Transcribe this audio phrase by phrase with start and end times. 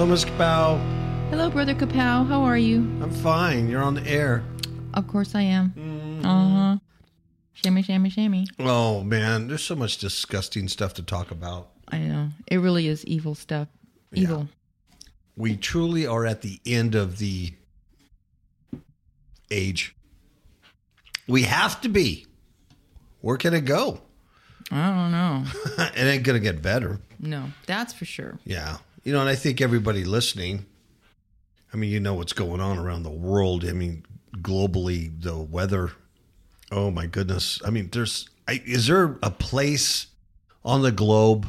[0.00, 0.80] Hello, Miss Kapow.
[1.28, 2.26] Hello, Brother Kapow.
[2.26, 2.78] How are you?
[3.02, 3.68] I'm fine.
[3.68, 4.42] You're on the air.
[4.94, 5.74] Of course I am.
[5.76, 6.24] Mm-hmm.
[6.24, 6.76] Uh huh.
[7.54, 8.46] Shammy, shammy, shammy.
[8.58, 11.72] Oh man, there's so much disgusting stuff to talk about.
[11.88, 12.28] I know.
[12.46, 13.68] It really is evil stuff.
[14.14, 14.48] Evil.
[15.36, 17.52] We truly are at the end of the
[19.50, 19.94] age.
[21.28, 22.26] We have to be.
[23.20, 24.00] Where can it go?
[24.70, 25.44] I don't know.
[25.94, 27.00] it ain't gonna get better.
[27.18, 28.38] No, that's for sure.
[28.44, 28.78] Yeah.
[29.02, 30.66] You know, and I think everybody listening,
[31.72, 33.64] I mean, you know what's going on around the world.
[33.64, 34.04] I mean,
[34.36, 35.92] globally, the weather.
[36.70, 37.60] Oh my goodness.
[37.64, 40.06] I mean, there's, I, is there a place
[40.64, 41.46] on the globe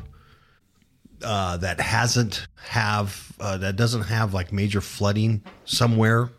[1.24, 6.30] uh, that hasn't have, uh, that doesn't have like major flooding somewhere,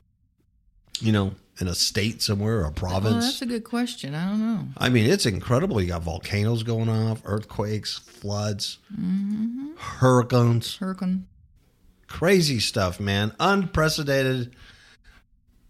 [1.01, 3.25] you know, in a state somewhere or a Oh, province?
[3.25, 4.15] that's a good question.
[4.15, 4.69] I don't know.
[4.79, 5.81] I mean, it's incredible.
[5.81, 8.79] You got volcanoes going off, earthquakes, floods,
[9.77, 11.27] hurricanes Hurricane.
[12.07, 13.35] crazy stuff, man.
[13.41, 14.55] Unprecedented,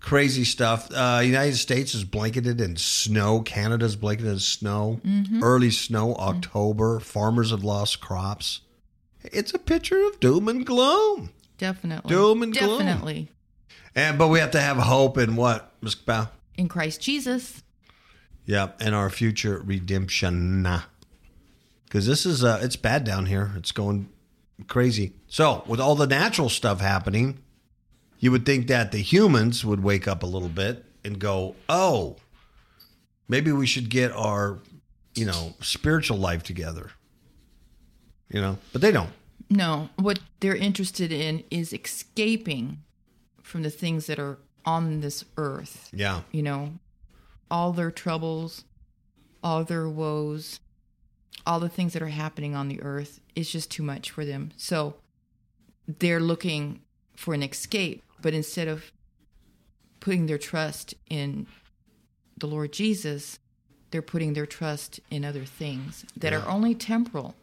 [0.00, 0.88] crazy stuff.
[0.94, 3.40] Uh, United States is blanketed in snow.
[3.40, 5.00] Canada's blanketed in snow.
[5.42, 7.00] Early snow, October.
[7.00, 8.60] Farmers have lost crops.
[9.24, 11.30] It's a picture of doom and gloom.
[11.58, 12.08] Definitely.
[12.08, 12.78] Doom and gloom.
[12.78, 13.28] Definitely.
[13.94, 15.94] And but we have to have hope in what, Ms.
[15.94, 16.28] Bow?
[16.56, 17.62] In Christ Jesus.
[18.44, 20.66] Yeah, and our future redemption.
[21.84, 23.52] Because this is uh, it's bad down here.
[23.56, 24.08] It's going
[24.66, 25.12] crazy.
[25.28, 27.38] So with all the natural stuff happening,
[28.18, 32.16] you would think that the humans would wake up a little bit and go, "Oh,
[33.28, 34.58] maybe we should get our,
[35.14, 36.90] you know, spiritual life together."
[38.30, 39.10] You know, but they don't.
[39.50, 42.78] No, what they're interested in is escaping
[43.42, 45.90] from the things that are on this earth.
[45.92, 46.74] Yeah, You know,
[47.50, 48.64] all their troubles,
[49.42, 50.60] all their woes,
[51.46, 54.52] all the things that are happening on the earth is just too much for them.
[54.56, 54.94] So
[55.86, 56.82] they're looking
[57.16, 58.92] for an escape, but instead of
[60.00, 61.46] putting their trust in
[62.36, 63.38] the Lord Jesus,
[63.90, 67.34] they're putting their trust in other things that are only temporal.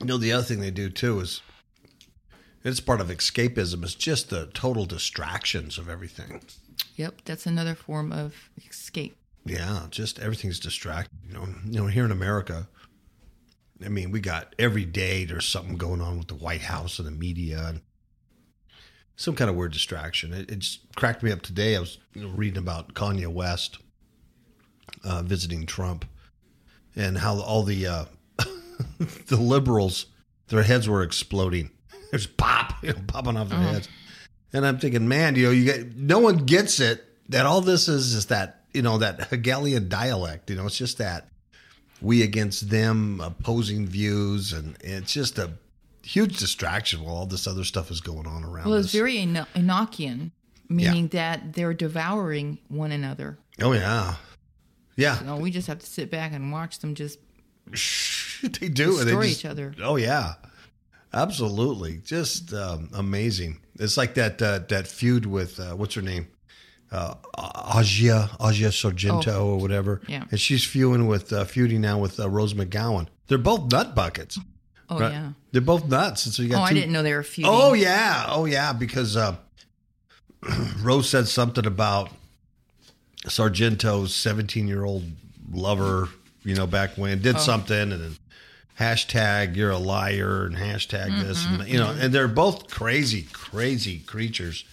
[0.00, 1.42] You know, the other thing they do too is
[2.64, 3.82] it's part of escapism.
[3.82, 6.42] It's just the total distractions of everything.
[6.96, 8.34] Yep, that's another form of
[8.68, 9.16] escape.
[9.44, 11.18] Yeah, just everything's distracting.
[11.26, 12.68] You know, you know, here in America,
[13.84, 17.08] I mean, we got every day there's something going on with the White House and
[17.08, 17.80] the media and
[19.16, 20.32] some kind of weird distraction.
[20.32, 21.76] It, it just cracked me up today.
[21.76, 23.78] I was reading about Kanye West
[25.04, 26.04] uh, visiting Trump
[26.94, 28.04] and how all the uh,
[28.98, 30.06] the liberals
[30.48, 31.70] their heads were exploding.
[32.12, 33.72] There's pop, you know, popping off their uh-huh.
[33.72, 33.88] heads.
[34.52, 37.88] And I'm thinking, man, you know, you get no one gets it that all this
[37.88, 40.50] is is that you know that Hegelian dialect.
[40.50, 41.28] You know, it's just that
[42.02, 45.52] we against them opposing views, and it's just a
[46.02, 48.86] huge distraction while all this other stuff is going on around Well, us.
[48.86, 50.32] it's very Eno- Enochian,
[50.68, 53.38] meaning that they're devouring one another.
[53.60, 54.16] oh yeah,
[54.96, 57.20] yeah, No, we just have to sit back and watch them just
[58.42, 58.96] they do.
[58.98, 59.74] destroy each other.
[59.82, 60.34] Oh yeah,
[61.12, 63.60] absolutely, just um, amazing.
[63.78, 66.28] It's like that uh, that feud with uh, what's her name,
[66.90, 70.00] uh, Agia Agia Sargento or whatever.
[70.02, 70.06] Oh.
[70.08, 70.24] Yeah.
[70.30, 73.06] and she's feuding with uh, feuding now with uh, Rose McGowan.
[73.28, 74.38] They're both nut buckets.
[74.90, 75.12] Oh right?
[75.12, 75.32] yeah.
[75.52, 76.26] they're both nuts.
[76.26, 77.52] And so you got Oh, I didn't know they were feuding.
[77.54, 79.36] Oh yeah, oh yeah, because uh,
[80.82, 82.10] Rose said something about
[83.26, 85.04] Sargento's seventeen-year-old
[85.52, 86.08] lover.
[86.44, 87.22] You know, back when Oh.
[87.22, 88.16] did something, and then
[88.78, 93.26] hashtag you're a liar and hashtag this, Mm-hmm, and you know, and they're both crazy,
[93.32, 94.64] crazy creatures.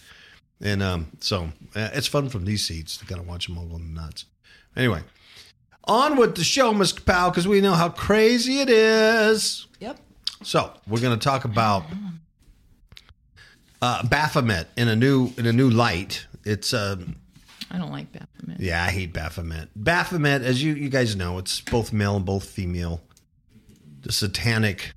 [0.62, 1.44] And um, so
[1.74, 4.26] uh, it's fun from these seats to kind of watch them all go nuts.
[4.76, 5.00] Anyway,
[5.84, 7.04] on with the show, Mr.
[7.04, 9.66] Powell, because we know how crazy it is.
[9.80, 9.98] Yep.
[10.42, 11.84] So we're going to talk about
[13.82, 17.16] uh, Baphomet in a new in a new light, It's um,
[17.70, 18.60] I don't like Baphomet.
[18.60, 19.68] yeah, I hate Baphomet.
[19.76, 23.00] Baphomet, as you you guys know, it's both male and both female.
[24.02, 24.92] The satanic,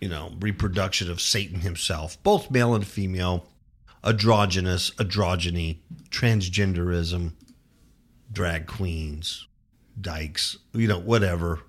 [0.00, 3.48] you know, reproduction of Satan himself, both male and female,
[4.04, 5.78] androgynous, androgyny,
[6.10, 7.32] transgenderism,
[8.30, 9.46] drag queens,
[10.00, 11.60] dykes, you know, whatever,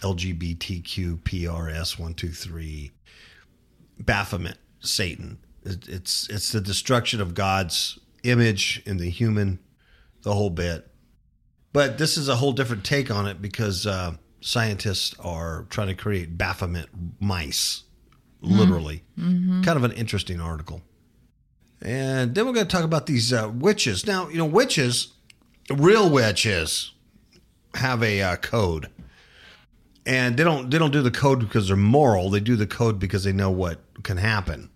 [0.00, 2.92] LGBTQ, PRS one two three,
[3.98, 5.38] Baphomet, Satan.
[5.64, 9.58] It, it's it's the destruction of God's image in the human,
[10.22, 10.90] the whole bit.
[11.72, 15.94] But this is a whole different take on it because uh, scientists are trying to
[15.94, 16.86] create Baphomet
[17.20, 17.84] mice,
[18.40, 19.02] literally.
[19.64, 20.82] Kind of an interesting article.
[21.82, 24.06] And then we're going to talk about these uh, witches.
[24.06, 25.12] Now, you know, witches,
[25.70, 26.92] real witches,
[27.74, 28.88] have a uh, code,
[30.06, 32.30] and they don't they don't do the code because they're moral.
[32.30, 34.70] They do the code because they know what can happen.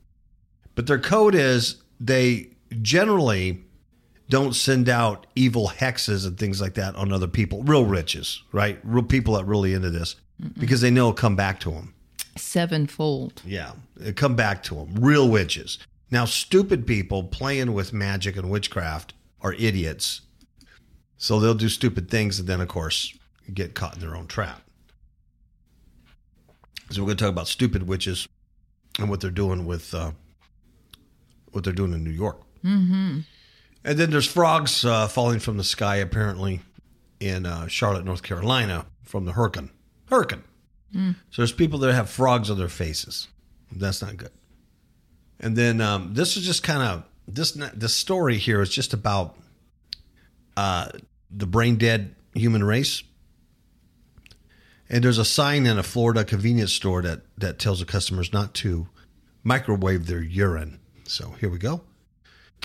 [0.75, 2.51] But their code is they
[2.83, 3.65] generally
[4.31, 7.63] don't send out evil hexes and things like that on other people.
[7.65, 8.79] Real riches, right?
[8.83, 10.17] Real people that really into this
[10.59, 11.95] because they know it'll come back to them.
[12.37, 13.43] Sevenfold.
[13.45, 14.95] Yeah, it come back to them.
[14.95, 15.79] Real witches.
[16.11, 20.23] Now, stupid people playing with magic and witchcraft are idiots.
[21.19, 23.17] So they'll do stupid things and then, of course,
[23.53, 24.63] get caught in their own trap.
[26.91, 28.27] So we're going to talk about stupid witches
[28.99, 30.13] and what they're doing with uh,
[31.53, 32.41] what they're doing in New York.
[32.65, 33.21] Mm-hmm.
[33.85, 36.61] And then there's frogs uh, falling from the sky, apparently,
[37.19, 39.71] in uh, Charlotte, North Carolina, from the hurricane.
[40.09, 40.45] Hurricane.
[41.31, 43.29] So there's people that have frogs on their faces.
[43.73, 44.33] That's not good.
[45.39, 47.53] And then um, this is just kind of this.
[47.75, 49.37] This story here is just about
[50.57, 50.89] uh,
[51.31, 53.03] the brain dead human race.
[54.89, 58.53] And there's a sign in a Florida convenience store that that tells the customers not
[58.55, 58.89] to
[59.45, 60.81] microwave their urine.
[61.07, 61.83] So here we go.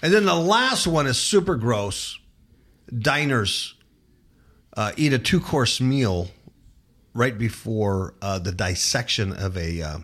[0.03, 2.19] And then the last one is super gross.
[2.97, 3.75] Diners
[4.75, 6.29] uh, eat a two course meal
[7.13, 9.99] right before uh, the dissection of a uh,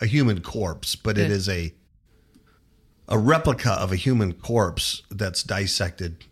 [0.00, 1.72] a human corpse, but it is a
[3.08, 6.24] a replica of a human corpse that's dissected.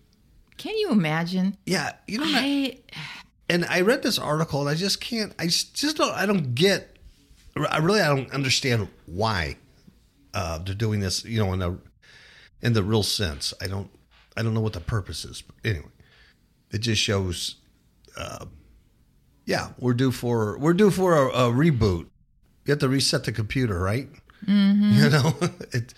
[0.56, 1.56] Can you imagine?
[1.66, 2.78] Yeah, you know, I
[3.48, 5.32] and I read this article and I just can't.
[5.38, 6.14] I just don't.
[6.14, 6.98] I don't get.
[7.56, 9.56] I really I don't understand why
[10.32, 11.24] uh, they're doing this.
[11.24, 11.78] You know, in the
[12.64, 13.90] in the real sense, I don't.
[14.36, 15.42] I don't know what the purpose is.
[15.42, 15.92] But anyway,
[16.72, 17.56] it just shows.
[18.16, 18.46] Uh,
[19.44, 22.06] yeah, we're due for we're due for a, a reboot.
[22.64, 24.08] You have to reset the computer, right?
[24.46, 24.92] Mm-hmm.
[24.92, 25.34] You know,
[25.72, 25.94] it,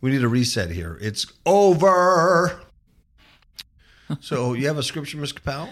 [0.00, 0.98] we need a reset here.
[1.00, 2.60] It's over.
[4.20, 5.70] so you have a scripture, Miss Capel?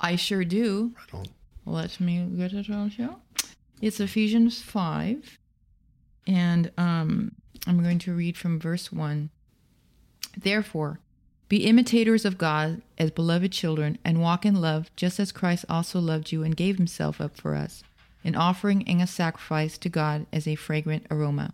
[0.00, 0.92] I sure do.
[0.96, 1.26] Right on.
[1.64, 3.14] Let me get it out here.
[3.80, 5.38] It's Ephesians 5.
[6.26, 7.32] And um,
[7.66, 9.30] I'm going to read from verse 1.
[10.36, 10.98] Therefore,
[11.48, 16.00] be imitators of God as beloved children and walk in love, just as Christ also
[16.00, 17.82] loved you and gave himself up for us,
[18.24, 21.52] an offering and a sacrifice to God as a fragrant aroma.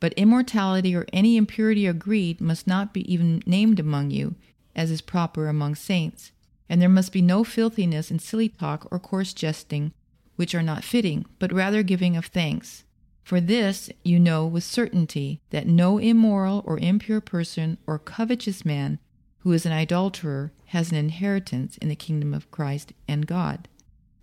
[0.00, 4.36] But immortality or any impurity or greed must not be even named among you,
[4.74, 6.32] as is proper among saints.
[6.68, 9.92] And there must be no filthiness and silly talk or coarse jesting,
[10.36, 12.84] which are not fitting, but rather giving of thanks.
[13.26, 19.00] For this you know with certainty that no immoral or impure person or covetous man
[19.38, 23.66] who is an idolater has an inheritance in the kingdom of Christ and God.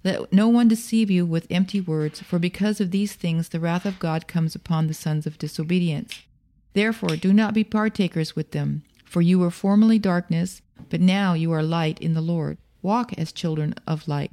[0.06, 3.86] Let no one deceive you with empty words, for because of these things the wrath
[3.86, 6.22] of God comes upon the sons of disobedience.
[6.72, 11.52] Therefore, do not be partakers with them, for you were formerly darkness, but now you
[11.52, 12.58] are light in the Lord.
[12.82, 14.32] Walk as children of light.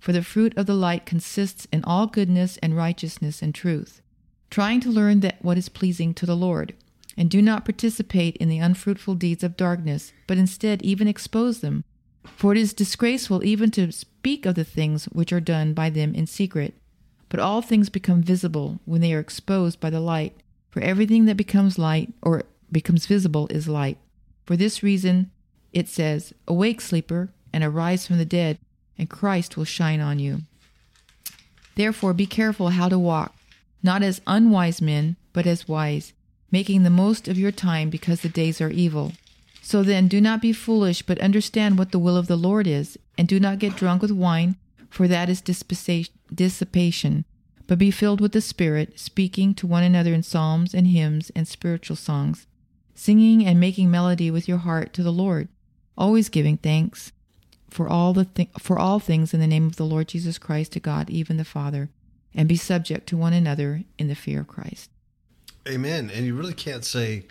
[0.00, 4.02] For the fruit of the light consists in all goodness and righteousness and truth,
[4.50, 6.74] trying to learn that what is pleasing to the Lord.
[7.16, 11.84] And do not participate in the unfruitful deeds of darkness, but instead even expose them.
[12.24, 16.14] For it is disgraceful even to speak of the things which are done by them
[16.14, 16.74] in secret.
[17.28, 20.36] But all things become visible when they are exposed by the light.
[20.70, 23.98] For everything that becomes light or becomes visible is light.
[24.44, 25.30] For this reason,
[25.72, 28.58] it says, Awake, sleeper, and arise from the dead,
[28.96, 30.42] and Christ will shine on you.
[31.74, 33.34] Therefore, be careful how to walk,
[33.82, 36.12] not as unwise men, but as wise,
[36.50, 39.12] making the most of your time because the days are evil.
[39.62, 42.98] So then, do not be foolish, but understand what the will of the Lord is,
[43.18, 44.56] and do not get drunk with wine,
[44.88, 47.24] for that is dissipation,
[47.66, 51.46] but be filled with the Spirit, speaking to one another in psalms and hymns and
[51.46, 52.46] spiritual songs,
[52.94, 55.48] singing and making melody with your heart to the Lord,
[55.96, 57.12] always giving thanks
[57.68, 60.72] for all the thi- for all things in the name of the Lord Jesus Christ
[60.72, 61.90] to God, even the Father,
[62.34, 64.90] and be subject to one another in the fear of Christ.
[65.66, 66.10] Amen.
[66.12, 67.26] And you really can't say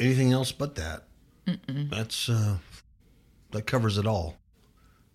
[0.00, 1.04] anything else but that.
[1.66, 2.58] That's uh,
[3.52, 4.36] that covers it all.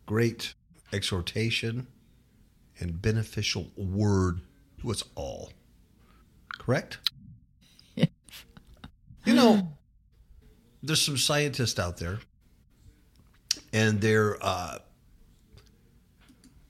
[0.08, 0.55] Great
[0.91, 1.88] exhortation
[2.79, 4.41] and beneficial word
[4.82, 5.51] to us all.
[6.58, 6.98] Correct?
[7.96, 8.10] Yes.
[9.25, 9.70] You know,
[10.82, 12.20] there's some scientists out there,
[13.72, 14.79] and they're uh,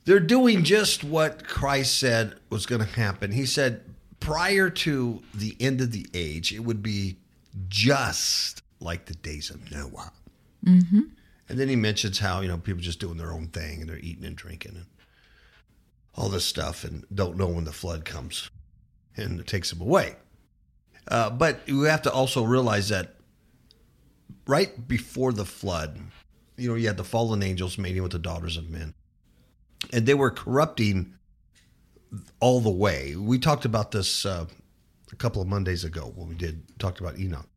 [0.05, 3.31] they're doing just what Christ said was going to happen.
[3.31, 3.83] He said
[4.19, 7.17] prior to the end of the age, it would be
[7.67, 10.11] just like the days of Noah.
[10.65, 11.01] Mm-hmm.
[11.49, 13.97] And then he mentions how you know people just doing their own thing and they're
[13.99, 14.85] eating and drinking and
[16.15, 18.49] all this stuff and don't know when the flood comes
[19.15, 20.15] and it takes them away.
[21.07, 23.15] Uh, but you have to also realize that
[24.47, 25.99] right before the flood,
[26.57, 28.93] you know, you had the fallen angels mating with the daughters of men,
[29.91, 31.13] and they were corrupting
[32.39, 33.15] all the way.
[33.15, 34.45] We talked about this uh,
[35.11, 37.47] a couple of Mondays ago when we did talked about Enoch,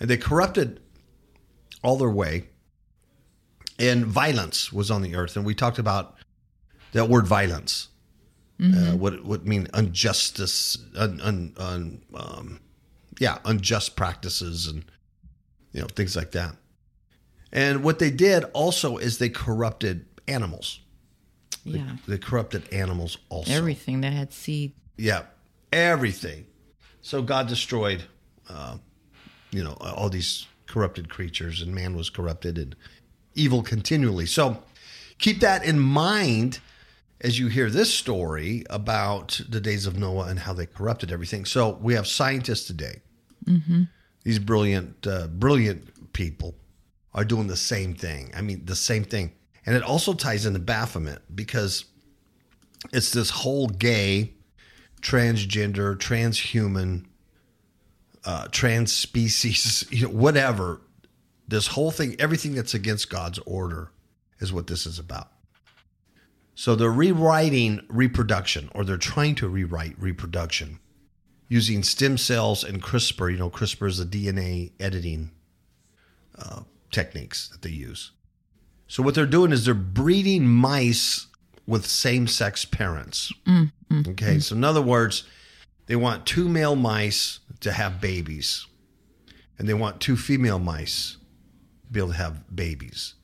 [0.00, 0.80] and they corrupted
[1.82, 2.48] all their way,
[3.78, 5.36] and violence was on the earth.
[5.36, 6.16] And we talked about
[6.92, 7.88] that word violence,
[8.60, 12.60] uh, what it would mean injustice, un, un, un, um,
[13.18, 14.84] yeah, unjust practices, and
[15.72, 16.56] you know things like that.
[17.52, 20.80] And what they did also is they corrupted animals.
[21.66, 21.96] They, Yeah.
[22.06, 23.50] they corrupted animals also.
[23.52, 24.72] Everything that had seed.
[24.96, 25.22] Yeah,
[25.72, 26.46] everything.
[27.02, 28.04] So God destroyed,
[28.48, 28.78] uh,
[29.50, 32.74] you know, all these corrupted creatures, and man was corrupted and
[33.34, 34.26] evil continually.
[34.26, 34.62] So
[35.18, 36.60] keep that in mind
[37.20, 41.44] as you hear this story about the days of Noah and how they corrupted everything.
[41.44, 43.00] So we have scientists today.
[44.24, 46.54] These brilliant, uh, brilliant people
[47.14, 48.32] are doing the same thing.
[48.36, 49.32] I mean, the same thing.
[49.66, 51.84] And it also ties into Baphomet because
[52.92, 54.34] it's this whole gay,
[55.02, 57.06] transgender, transhuman,
[58.24, 60.80] uh, trans species, you know, whatever.
[61.48, 63.90] This whole thing, everything that's against God's order,
[64.40, 65.28] is what this is about.
[66.54, 70.80] So they're rewriting reproduction, or they're trying to rewrite reproduction
[71.48, 73.30] using stem cells and CRISPR.
[73.32, 75.30] You know, CRISPR is the DNA editing
[76.38, 78.12] uh, techniques that they use.
[78.88, 81.26] So what they're doing is they're breeding mice
[81.66, 83.32] with same-sex parents.
[83.46, 84.10] Mm-hmm.
[84.10, 85.24] okay, so in other words,
[85.86, 88.66] they want two male mice to have babies,
[89.58, 91.16] and they want two female mice
[91.86, 93.14] to be able to have babies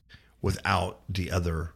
[0.40, 1.72] without the other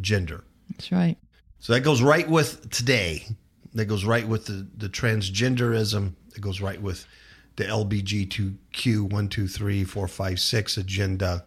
[0.00, 0.44] gender.
[0.70, 1.16] That's right.
[1.58, 3.26] So that goes right with today.
[3.74, 6.14] That goes right with the, the transgenderism.
[6.36, 7.06] It goes right with
[7.56, 11.44] the LBGTQ one two three four five six agenda.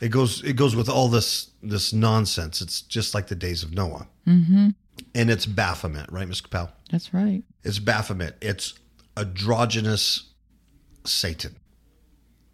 [0.00, 2.60] It goes it goes with all this this nonsense.
[2.60, 4.08] It's just like the days of Noah.
[4.26, 4.70] Mm-hmm.
[5.14, 6.44] And it's Baphomet, right, Mr.
[6.44, 6.70] Capel?
[6.90, 7.42] That's right.
[7.64, 8.36] It's Baphomet.
[8.40, 8.74] It's
[9.16, 10.30] androgynous
[11.04, 11.56] Satan.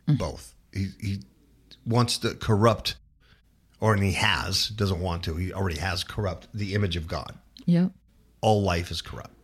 [0.07, 0.55] Both.
[0.73, 1.19] He, he
[1.85, 2.97] wants to corrupt,
[3.81, 7.37] or and he has, doesn't want to, he already has corrupt the image of God.
[7.65, 7.91] Yep.
[8.41, 9.35] All life is corrupt.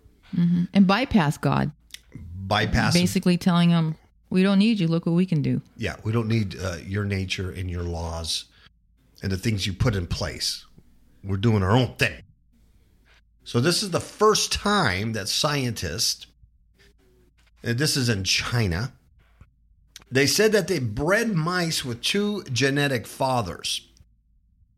[0.73, 1.73] And bypass God.
[2.15, 2.95] Bypass.
[2.95, 3.97] Basically telling him,
[4.33, 4.89] we don't need you.
[4.89, 5.61] Look what we can do.
[5.77, 8.47] Yeah, we don't need uh, your nature and your laws
[9.23, 10.65] and the things you put in place.
[11.23, 12.23] We're doing our own thing.
[13.45, 16.27] So this is the first time that scientists,
[17.63, 18.93] and this is in China,
[20.11, 23.89] they said that they bred mice with two genetic fathers.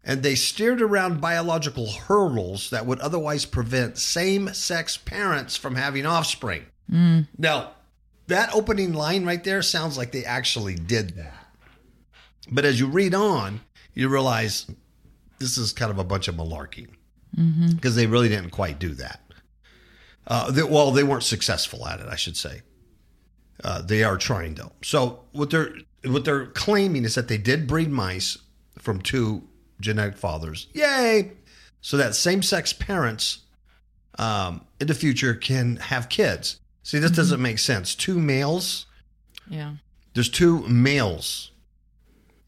[0.06, 6.04] And they steered around biological hurdles that would otherwise prevent same sex parents from having
[6.04, 6.66] offspring.
[6.92, 7.26] Mm.
[7.38, 7.70] Now,
[8.26, 11.46] that opening line right there sounds like they actually did that.
[12.50, 13.60] But as you read on,
[13.94, 14.66] you realize
[15.38, 16.88] this is kind of a bunch of malarkey
[17.74, 19.20] because they really didn't quite do that.
[20.26, 22.62] Uh, they, well, they weren't successful at it, I should say.
[23.62, 24.72] Uh, they are trying though.
[24.82, 28.38] So what they're what they're claiming is that they did breed mice
[28.78, 29.48] from two
[29.80, 30.66] genetic fathers.
[30.74, 31.32] Yay!
[31.80, 33.40] So that same-sex parents
[34.18, 36.60] um, in the future can have kids.
[36.84, 37.94] See, this doesn't make sense.
[37.96, 38.86] Two males
[39.48, 39.74] Yeah.
[40.14, 41.50] there's two males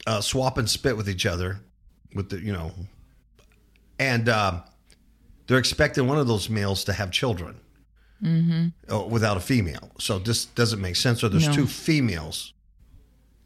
[0.07, 1.61] uh, swap and spit with each other
[2.15, 2.73] with the you know
[3.99, 4.61] and uh,
[5.47, 7.57] they're expecting one of those males to have children
[8.23, 9.11] mm-hmm.
[9.11, 11.55] without a female so this doesn't make sense so there's No.
[11.55, 12.53] two females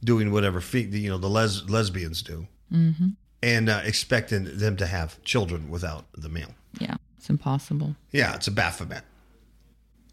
[0.04, 3.09] doing whatever fe- you know the les- lesbians do mm-hmm.
[3.42, 6.97] and uh, expecting them to have children without the male Yeah.
[7.18, 7.97] It's impossible.
[8.12, 9.02] yeah, it's a Baphomet.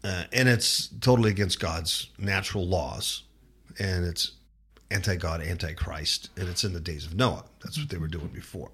[0.04, 3.24] Uh, and it's totally against God's natural laws.
[3.78, 4.32] And it's
[4.90, 6.30] anti God, anti Christ.
[6.36, 7.44] And it's in the days of Noah.
[7.62, 8.70] That's what they were doing before.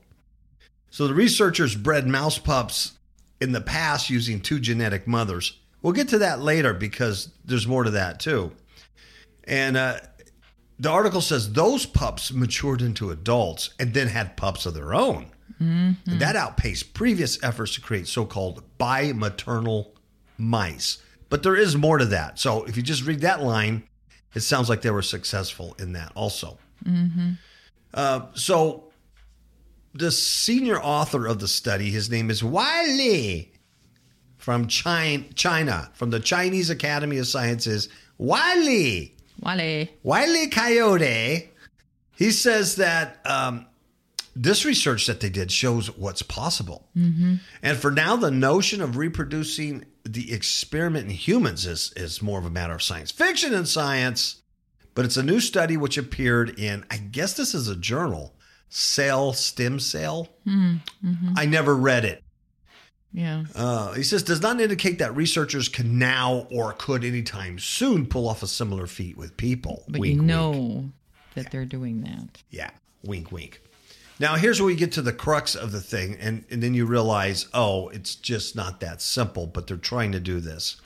[0.91, 2.93] So the researchers bred mouse pups
[3.41, 5.59] in the past using two genetic mothers.
[5.83, 8.53] We'll get to that later because there's more to that too.
[9.45, 9.99] And uh,
[10.79, 15.27] the article says those pups matured into adults and then had pups of their own.
[16.07, 19.89] And that outpaced previous efforts to create so called bimaternal
[20.39, 20.99] mice.
[21.35, 22.39] But there is more to that.
[22.39, 23.83] So if you just read that line,
[24.37, 26.59] it sounds like they were successful in that also.
[27.93, 28.93] Uh, so
[29.95, 33.53] the senior author of the study, his name is Wiley
[34.37, 37.89] from China, China, from the Chinese Academy of Sciences.
[38.17, 39.17] Wiley.
[39.43, 39.89] Wale.
[40.05, 41.51] Wiley Coyote,
[42.15, 43.67] he says that um,
[44.37, 46.89] this research that they did shows what's possible.
[46.97, 47.35] Mm-hmm.
[47.63, 52.45] And for now, the notion of reproducing the experiment in humans is, is more of
[52.45, 54.43] a matter of science fiction than science.
[54.95, 58.35] But it's a new study which appeared in, I guess this is a journal,
[58.69, 60.29] Cell Stem Cell.
[60.45, 60.77] Hmm.
[61.05, 61.35] Mm-hmm.
[61.37, 62.23] I never read it.
[63.13, 63.45] Yeah.
[63.55, 68.29] Uh, he says does not indicate that researchers can now or could anytime soon pull
[68.29, 69.85] off a similar feat with people.
[69.89, 70.29] But Wink, you wink.
[70.29, 70.91] know
[71.35, 72.43] that they're doing that.
[72.51, 72.71] Yeah,
[73.05, 73.61] wink, wink.
[74.21, 76.87] Now, here's where we get to the crux of the thing, and, and then you
[76.87, 80.77] realize, oh, it's just not that simple, but they're trying to do this.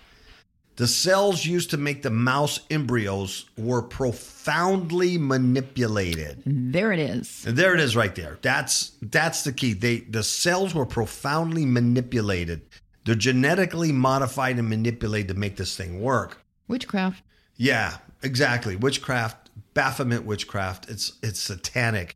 [0.76, 6.40] The cells used to make the mouse embryos were profoundly manipulated.
[6.46, 7.44] There it is.
[7.44, 8.38] And there it is right there.
[8.42, 9.72] That's that's the key.
[9.72, 12.62] They the cells were profoundly manipulated.
[13.04, 16.44] They're genetically modified and manipulated to make this thing work.
[16.68, 17.24] Witchcraft.
[17.56, 18.76] Yeah, exactly.
[18.76, 20.88] Witchcraft, Baphomet witchcraft.
[20.88, 22.14] It's it's satanic.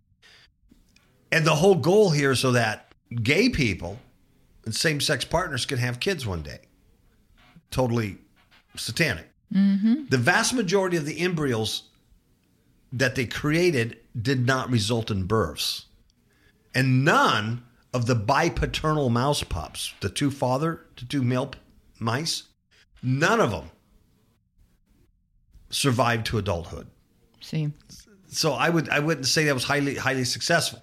[1.32, 3.98] And the whole goal here is so that gay people
[4.64, 6.60] and same-sex partners can have kids one day.
[7.70, 8.18] Totally
[8.76, 9.28] satanic.
[9.52, 10.06] Mm-hmm.
[10.10, 11.84] The vast majority of the embryos
[12.92, 15.86] that they created did not result in births.
[16.74, 21.52] And none of the bipaternal mouse pups, the two father, the two male
[21.98, 22.44] mice,
[23.02, 23.70] none of them
[25.70, 26.86] survived to adulthood.
[27.40, 27.72] See.
[28.28, 30.82] So I would I wouldn't say that was highly highly successful.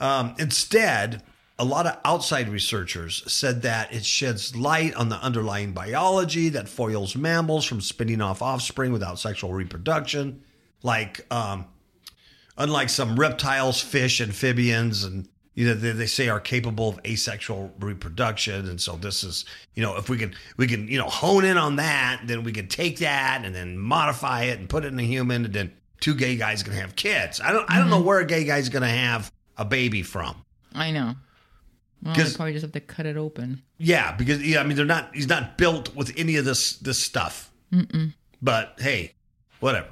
[0.00, 1.22] Um, instead,
[1.60, 6.70] a lot of outside researchers said that it sheds light on the underlying biology that
[6.70, 10.42] foils mammals from spinning off offspring without sexual reproduction,
[10.82, 11.66] like um,
[12.56, 17.70] unlike some reptiles, fish, amphibians, and you know they, they say are capable of asexual
[17.78, 18.66] reproduction.
[18.66, 19.44] And so this is
[19.74, 22.52] you know if we can we can you know hone in on that, then we
[22.52, 25.72] can take that and then modify it and put it in a human, and then
[26.00, 27.38] two gay guys can have kids.
[27.38, 30.44] I don't I don't know where a gay guy's going to have a baby from.
[30.74, 31.14] I know.
[32.02, 33.62] Well, they probably just have to cut it open.
[33.76, 35.14] Yeah, because yeah, I mean they're not.
[35.14, 37.52] He's not built with any of this this stuff.
[38.42, 39.14] But hey,
[39.60, 39.88] whatever.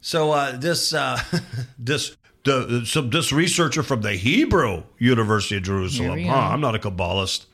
[0.00, 1.18] So uh, this uh,
[1.78, 6.22] this the some this researcher from the Hebrew University of Jerusalem.
[6.24, 6.34] Huh.
[6.34, 7.46] I'm not a Kabbalist.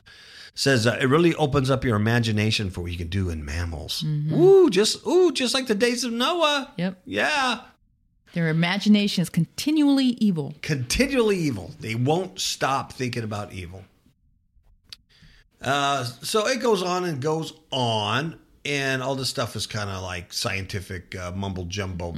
[0.53, 4.03] Says uh, it really opens up your imagination for what you can do in mammals.
[4.03, 6.73] Ooh, just ooh, just like the days of Noah.
[6.77, 7.01] Yep.
[7.05, 7.61] Yeah,
[8.33, 10.53] Their imagination is continually evil.
[10.61, 11.71] continually evil.
[11.79, 13.83] They won't stop thinking about evil.
[15.61, 20.01] Uh, so it goes on and goes on, and all this stuff is kind of
[20.01, 22.15] like scientific uh, mumble jumbo.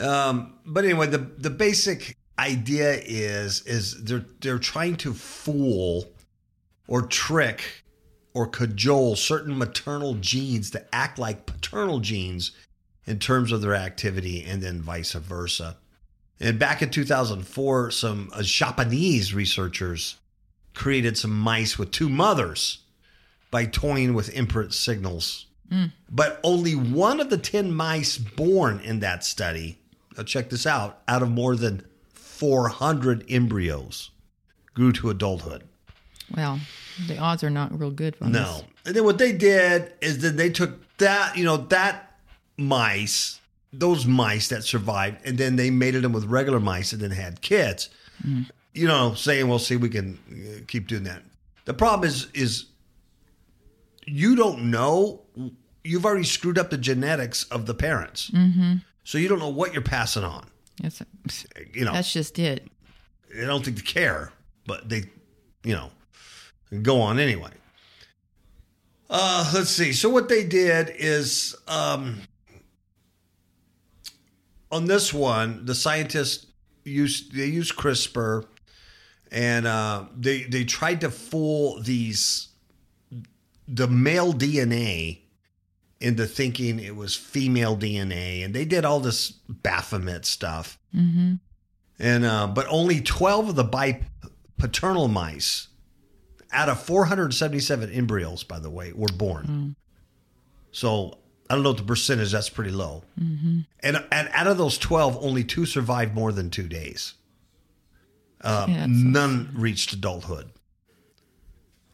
[0.00, 6.06] Um, but anyway, the the basic idea is is they're they're trying to fool
[6.86, 7.84] or trick
[8.34, 12.52] or cajole certain maternal genes to act like paternal genes
[13.06, 15.76] in terms of their activity, and then vice versa.
[16.40, 20.16] And back in 2004, some uh, Japanese researchers
[20.74, 22.78] created some mice with two mothers
[23.50, 25.46] by toying with imprint signals.
[26.10, 29.78] But only one of the 10 mice born in that study,
[30.16, 34.10] now check this out, out of more than 400 embryos
[34.74, 35.62] grew to adulthood.
[36.36, 36.60] Well,
[37.06, 38.62] the odds are not real good No.
[38.84, 42.11] And then what they did is that they took that, you know, that
[42.56, 43.40] mice,
[43.72, 47.40] those mice that survived, and then they mated them with regular mice and then had
[47.40, 47.88] kids.
[48.74, 51.22] You know, saying, well, see, we can uh, keep doing that.
[51.64, 52.66] The problem is, is
[54.06, 55.22] you don't know.
[55.84, 58.30] You've already screwed up the genetics of the parents.
[58.30, 58.74] Mm-hmm.
[59.04, 60.46] So you don't know what you're passing on.
[60.80, 61.02] That's,
[61.74, 62.68] You know, that's just it.
[63.36, 64.32] I don't think they care,
[64.66, 65.04] but they,
[65.64, 65.90] you know,
[66.82, 67.50] go on anyway.
[69.10, 69.92] Uh, let's see.
[69.92, 72.20] So what they did is, um,
[74.72, 76.46] on this one, the scientists
[76.84, 78.46] used they used CRISPR,
[79.30, 82.48] and uh, they they tried to fool these
[83.68, 85.20] the male DNA
[86.00, 90.78] into thinking it was female DNA, and they did all this Baphomet stuff.
[91.98, 95.68] And uh, but only 12 of the bipaternal mice
[96.50, 99.76] out of 477 embryos by the way were born.
[100.72, 101.18] So
[101.50, 102.32] I don't know what the percentage.
[102.32, 103.02] That's pretty low.
[103.20, 103.60] Mm-hmm.
[103.80, 107.14] And and out of those twelve, only two survived more than two days.
[108.40, 110.50] Uh, Yeah, none reached adulthood.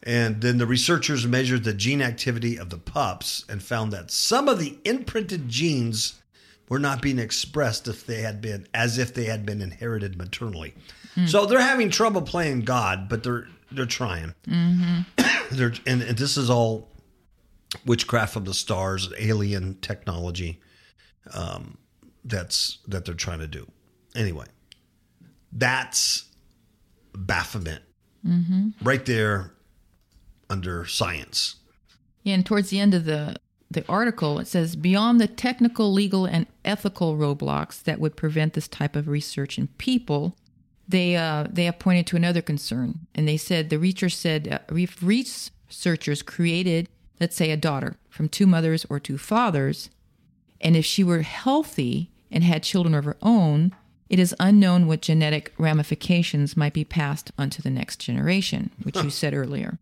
[0.03, 4.47] And then the researchers measured the gene activity of the pups and found that some
[4.47, 6.21] of the imprinted genes
[6.69, 10.73] were not being expressed if they had been as if they had been inherited maternally.
[11.15, 11.25] Hmm.
[11.25, 14.33] So they're having trouble playing God, but they're they're trying.
[14.47, 15.01] Mm-hmm.
[15.55, 16.87] they're and, and this is all
[17.85, 20.59] witchcraft of the stars, alien technology
[21.33, 21.77] um,
[22.23, 23.69] that's that they're trying to do.
[24.15, 24.45] Anyway,
[25.51, 26.25] that's
[27.15, 27.83] Baphomet
[28.81, 29.53] right there
[30.49, 31.55] under science.
[32.23, 33.35] Yeah, And towards the end of the
[33.71, 38.67] the article, it says beyond the technical, legal, and ethical roadblocks that would prevent this
[38.67, 40.35] type of research in people,
[40.87, 44.59] they uh, they have pointed to another concern, and they said the researchers said uh,
[44.73, 49.89] re- researchers created, let's say, a daughter from two mothers or two fathers,
[50.61, 53.73] and if she were healthy and had children of her own,
[54.09, 59.09] it is unknown what genetic ramifications might be passed onto the next generation, which you
[59.09, 59.77] said earlier.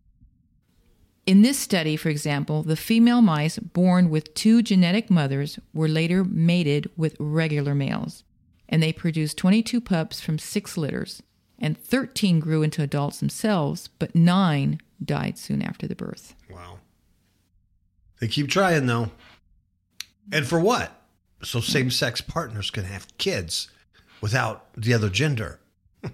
[1.26, 6.24] In this study, for example, the female mice born with two genetic mothers were later
[6.24, 8.24] mated with regular males,
[8.68, 11.22] and they produced 22 pups from six litters,
[11.58, 16.34] and 13 grew into adults themselves, but nine died soon after the birth.
[16.50, 16.77] Wow.
[18.20, 19.10] They keep trying though.
[20.32, 20.92] And for what?
[21.42, 23.68] So same sex partners can have kids
[24.20, 25.60] without the other gender.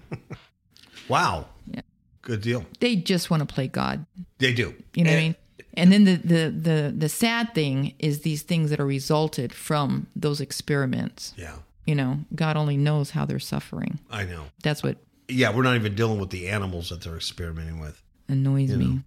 [1.09, 1.47] wow.
[1.71, 1.81] Yeah.
[2.21, 2.65] Good deal.
[2.79, 4.05] They just want to play God.
[4.39, 4.73] They do.
[4.93, 5.35] You know what I mean?
[5.77, 10.07] And then the, the, the, the sad thing is these things that are resulted from
[10.15, 11.33] those experiments.
[11.35, 13.99] Yeah, You know, God only knows how they're suffering.
[14.09, 14.45] I know.
[14.63, 18.01] That's what Yeah, we're not even dealing with the animals that they're experimenting with.
[18.29, 18.85] annoys You me.
[18.85, 18.99] know.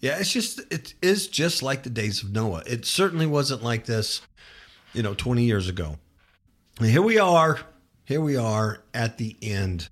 [0.00, 2.62] Yeah, it's just it is just like the days of Noah.
[2.66, 4.20] It certainly wasn't like this,
[4.92, 5.98] you know, 20 years ago.
[6.78, 7.60] And here we are.
[8.04, 9.88] Here we are at the end.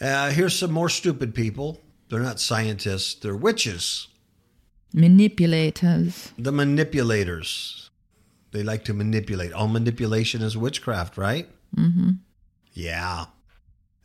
[0.00, 1.80] Uh, here's some more stupid people.
[2.08, 4.08] They're not scientists, they're witches,
[4.92, 6.32] Manipulators.
[6.38, 7.90] the manipulators.
[8.50, 9.52] They like to manipulate.
[9.52, 11.48] All manipulation is witchcraft, right?
[11.76, 12.10] Mm-hmm.
[12.74, 13.26] Yeah.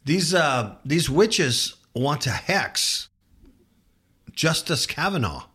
[0.05, 3.09] These uh these witches want to hex
[4.37, 5.45] Justice Kavanaugh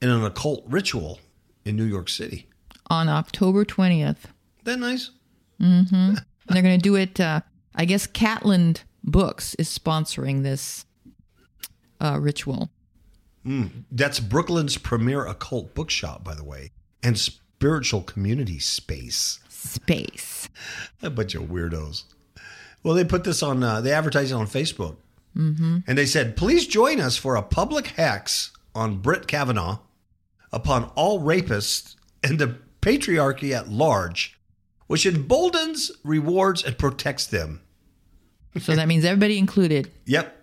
[0.00, 1.20] in an occult ritual
[1.66, 2.48] in New York City.
[2.88, 4.16] On October 20th.
[4.16, 4.24] Isn't
[4.64, 5.10] that nice?
[5.58, 7.20] And they're going to do it.
[7.20, 7.42] Uh,
[7.74, 10.86] I guess Catland Books is sponsoring this
[12.00, 12.70] uh, ritual.
[13.92, 16.70] That's Brooklyn's premier occult bookshop, by the way,
[17.02, 19.40] and spiritual community space.
[19.50, 20.48] Space.
[21.02, 22.04] A bunch of weirdos.
[22.82, 24.96] Well, they put this on, uh, they advertise it on Facebook.
[25.36, 25.78] Mm-hmm.
[25.86, 29.78] And they said, please join us for a public hex on Brett Kavanaugh
[30.52, 34.38] upon all rapists and the patriarchy at large,
[34.86, 37.60] which emboldens, rewards, and protects them.
[38.58, 39.90] So that means everybody included.
[40.06, 40.36] Yep.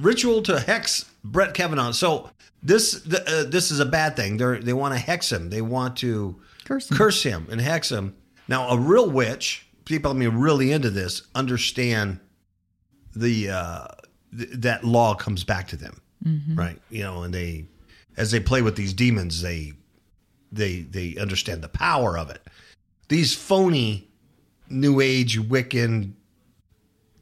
[0.00, 1.90] Ritual to hex Brett Kavanaugh.
[1.90, 2.30] So
[2.62, 4.36] this the, uh, this is a bad thing.
[4.36, 5.50] They they want to hex him.
[5.50, 6.96] They want to Curse 'em.
[6.96, 8.14] curse him and hex him.
[8.46, 12.20] Now, a real witch, people I mean really into this, understand
[13.16, 13.86] the uh,
[14.36, 16.00] th- that law comes back to them,
[16.56, 16.78] right?
[16.90, 17.66] You know, and they
[18.16, 19.72] as they play with these demons, they
[20.52, 22.42] they they understand the power of it.
[23.08, 24.08] These phony
[24.68, 26.12] New Age Wiccan,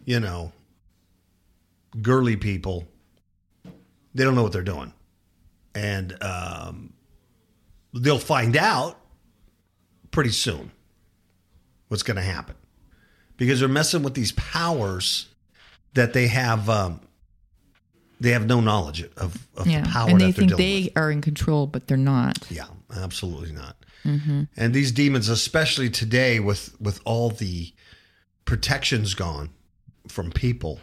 [0.05, 0.53] you know,
[2.03, 2.87] girly people,
[4.15, 4.93] they don't know what they're doing,
[5.75, 6.93] and um,
[7.95, 8.99] they'll find out
[10.11, 10.73] pretty soon
[11.89, 12.57] what's going to happen
[13.37, 15.29] because they're messing with these powers
[15.97, 16.71] that they have.
[16.71, 17.01] Um,
[18.19, 19.83] they have no knowledge of, of Yeah.
[19.83, 20.97] the power and they that they're think they with.
[20.97, 22.39] are in control, but they're not.
[22.51, 22.65] Yeah,
[22.97, 23.77] absolutely not.
[24.07, 24.45] Mm-hmm.
[24.57, 27.75] And these demons, especially today, with with all the
[28.47, 29.51] protections gone
[30.09, 30.81] from people,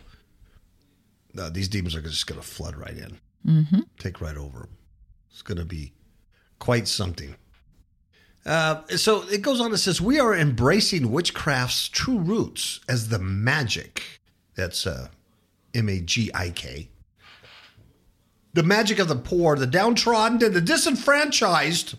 [1.37, 3.79] uh, these demons are just going to flood right in, Mm-hmm.
[3.97, 4.77] take right over them.
[5.31, 5.93] It's going to be
[6.59, 7.35] quite something.
[8.45, 9.73] Uh, so it goes on.
[9.73, 14.03] It says we are embracing witchcraft's true roots as the magic.
[14.55, 15.07] That's uh,
[15.73, 16.89] M A G I K.
[18.53, 21.95] The magic of the poor, the downtrodden, and the disenfranchised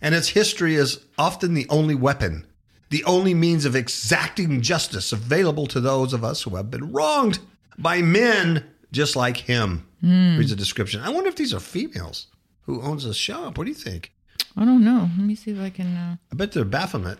[0.00, 2.46] and its history is often the only weapon,
[2.90, 7.38] the only means of exacting justice available to those of us who have been wronged
[7.78, 9.86] by men just like him.
[10.02, 11.00] Reads the description.
[11.00, 12.26] I wonder if these are females
[12.66, 13.56] who owns a shop.
[13.56, 14.12] What do you think?
[14.54, 15.08] I don't know.
[15.16, 15.96] Let me see if I can.
[15.96, 17.18] Uh, I bet they're Baphomet.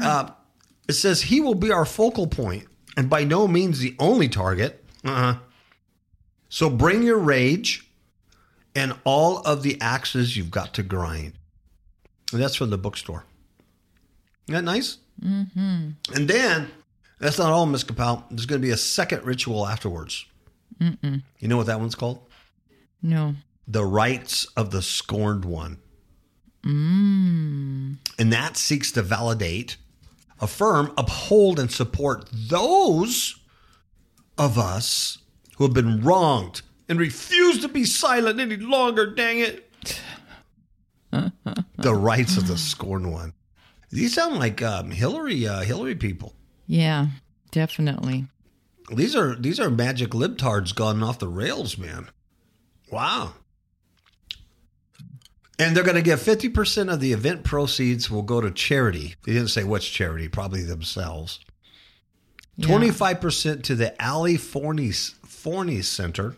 [0.00, 0.30] Uh,
[0.88, 4.84] it says he will be our focal point and by no means the only target.
[5.04, 5.36] Uh-huh.
[6.48, 7.88] So bring your rage
[8.74, 11.34] and all of the axes you've got to grind.
[12.32, 13.24] And that's from the bookstore.
[14.48, 14.98] Isn't that nice?
[15.22, 15.90] Mm-hmm.
[16.14, 16.70] And then,
[17.18, 18.24] that's not all, Miss Kapow.
[18.30, 20.26] There's going to be a second ritual afterwards.
[20.80, 21.22] Mm-mm.
[21.38, 22.20] You know what that one's called?
[23.02, 23.34] No.
[23.66, 25.78] The Rites of the Scorned One.
[26.64, 27.96] Mm.
[28.18, 29.76] And that seeks to validate,
[30.40, 33.38] affirm, uphold, and support those
[34.38, 35.18] of us
[35.56, 39.70] who have been wronged and refuse to be silent any longer, dang it.
[41.78, 43.32] the rites of the scorned one.
[43.90, 46.34] These sound like um, Hillary uh, Hillary people.
[46.66, 47.06] Yeah,
[47.52, 48.26] definitely.
[48.94, 52.10] These are these are magic libtards gone off the rails, man.
[52.90, 53.34] Wow.
[55.58, 59.14] And they're going to get 50% of the event proceeds will go to charity.
[59.24, 61.40] They didn't say what's charity, probably themselves.
[62.56, 62.68] Yeah.
[62.68, 66.36] 25% to the Ali Forney, Forney Center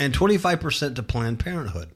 [0.00, 1.90] and 25% to Planned Parenthood.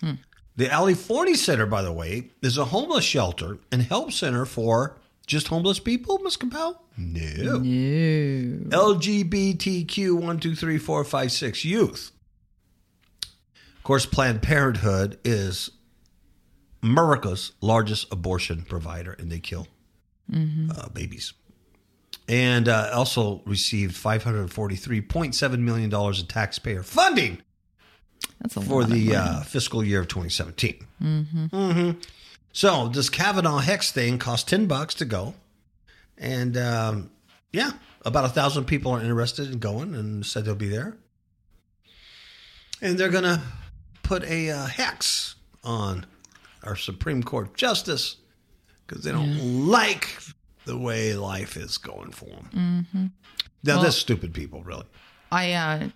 [0.00, 0.12] Hmm.
[0.56, 4.98] The Ali Forney Center, by the way, is a homeless shelter and help center for
[5.26, 6.36] just homeless people, Ms.
[6.36, 6.82] Capel?
[6.96, 7.58] No.
[7.58, 8.94] No.
[8.94, 12.10] LGBTQ one two three four five six youth.
[13.88, 15.70] Of course, Planned Parenthood is
[16.82, 19.66] America's largest abortion provider, and they kill
[20.76, 21.32] uh, babies.
[22.28, 27.40] And uh, also received five hundred forty-three point seven million dollars in taxpayer funding
[28.50, 30.86] for the uh, fiscal year of 2017.
[31.02, 31.90] Mm-hmm.
[32.52, 35.32] So this Kavanaugh Hex thing cost 10 bucks to go.
[36.18, 37.10] And um,
[37.54, 37.70] yeah,
[38.04, 40.94] about a thousand people are interested in going and said they'll be there.
[42.82, 43.40] And they're going to
[44.08, 46.06] put a uh, hex on
[46.64, 48.16] our Supreme Court justice
[48.86, 50.18] because they don't like
[50.64, 52.48] the way life is going for them.
[52.92, 53.06] Mm-hmm.
[53.64, 54.84] Now, Well- that's stupid people, really.
[55.30, 55.88] I uh,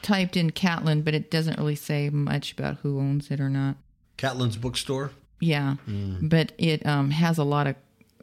[0.00, 3.76] typed in Catlin, but it doesn't really say much about who owns it or not.
[4.16, 5.10] Catlin's bookstore.
[5.40, 6.28] Yeah, Mm.
[6.30, 7.76] but it um, has a lot of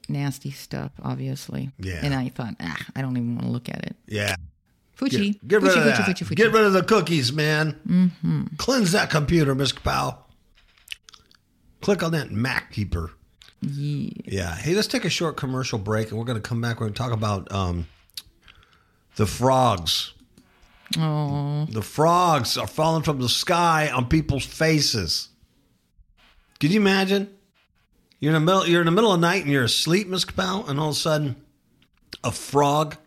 [0.09, 1.69] nasty stuff, obviously.
[1.79, 1.99] Yeah.
[2.03, 3.95] And I thought, ah, I don't even want to look at it.
[4.07, 4.35] Yeah.
[4.95, 5.33] Fuchi.
[5.33, 5.99] Get, get rid of fuchi, that.
[6.07, 6.35] fuchi, fuchi.
[6.35, 7.79] Get rid of the cookies, man.
[7.87, 8.55] Mm-hmm.
[8.57, 10.17] Cleanse that computer, Miss Kapow.
[11.81, 13.11] Click on that MacKeeper.
[13.61, 14.09] Yeah.
[14.25, 14.55] Yeah.
[14.55, 16.79] Hey, let's take a short commercial break, and we're going to come back.
[16.79, 17.87] We're going to talk about um,
[19.17, 20.13] the frogs.
[20.97, 25.29] Oh, The frogs are falling from the sky on people's faces.
[26.59, 27.29] Can you imagine?
[28.19, 28.67] You're in the middle.
[28.67, 30.95] You're in the middle of the night, and you're asleep, Miss Kapow, and all of
[30.95, 31.35] a sudden,
[32.23, 32.97] a frog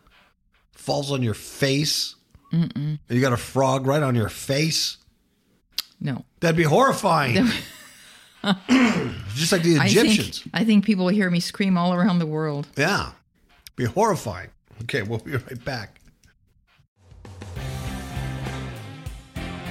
[0.89, 2.15] falls on your face.
[2.51, 2.97] Mm-mm.
[3.09, 4.97] You got a frog right on your face.
[6.01, 6.25] no.
[6.39, 7.35] That'd be horrifying.
[9.35, 10.39] Just like the I Egyptians.
[10.41, 12.67] think, I think people will hear me scream all around the world.
[12.75, 13.11] Yeah.
[13.75, 14.49] Be horrifying.
[14.83, 15.99] Okay, we'll be right back.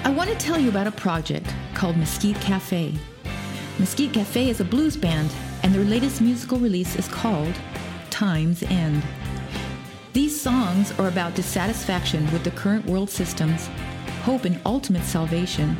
[0.05, 2.95] I want to tell you about a project called Mesquite Cafe.
[3.81, 5.33] Mesquite Cafe is a blues band,
[5.65, 7.55] and their latest musical release is called
[8.11, 9.03] Time's End.
[10.19, 13.69] These songs are about dissatisfaction with the current world systems,
[14.23, 15.77] hope in ultimate salvation,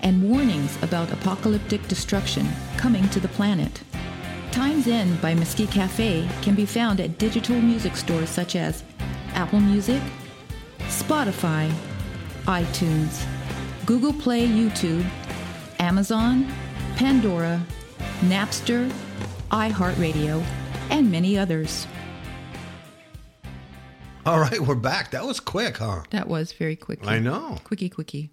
[0.00, 3.82] and warnings about apocalyptic destruction coming to the planet.
[4.52, 8.84] Time's End by Mesquite Cafe can be found at digital music stores such as
[9.32, 10.00] Apple Music,
[10.86, 11.68] Spotify,
[12.44, 13.26] iTunes,
[13.84, 15.04] Google Play, YouTube,
[15.80, 16.46] Amazon,
[16.94, 17.60] Pandora,
[18.20, 18.88] Napster,
[19.50, 20.44] iHeartRadio,
[20.90, 21.88] and many others.
[24.26, 25.10] All right, we're back.
[25.10, 26.02] That was quick, huh?
[26.10, 27.06] That was very quick.
[27.06, 27.58] I know.
[27.64, 28.30] Quickie, quickie.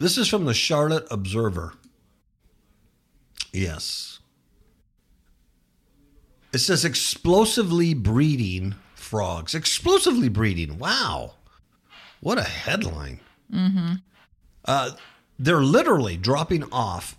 [0.00, 1.74] This is from the Charlotte Observer.
[3.52, 4.20] Yes.
[6.54, 9.54] It says explosively breeding frogs.
[9.54, 10.78] Explosively breeding.
[10.78, 11.34] Wow.
[12.20, 13.20] What a headline.
[13.52, 13.94] Mm-hmm.
[14.64, 14.92] Uh,
[15.38, 17.18] they're literally dropping off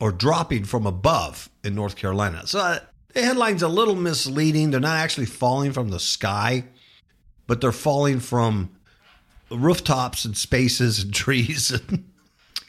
[0.00, 2.46] or dropping from above in North Carolina.
[2.46, 2.78] So uh,
[3.14, 4.70] the headline's a little misleading.
[4.70, 6.64] They're not actually falling from the sky,
[7.46, 8.70] but they're falling from
[9.50, 12.04] rooftops and spaces and trees and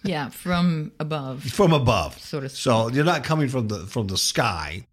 [0.03, 1.43] Yeah, from above.
[1.43, 2.57] from above, So to speak.
[2.59, 4.87] So you're not coming from the from the sky,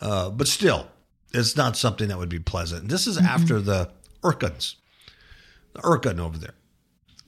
[0.00, 0.88] uh, but still,
[1.32, 2.88] it's not something that would be pleasant.
[2.88, 3.90] This is after the
[4.22, 4.76] Urkins,
[5.74, 6.54] the Urkin over there.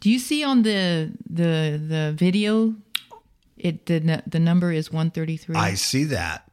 [0.01, 2.75] Do you see on the the the video?
[3.57, 5.55] It the the number is one thirty three.
[5.57, 6.50] I see that.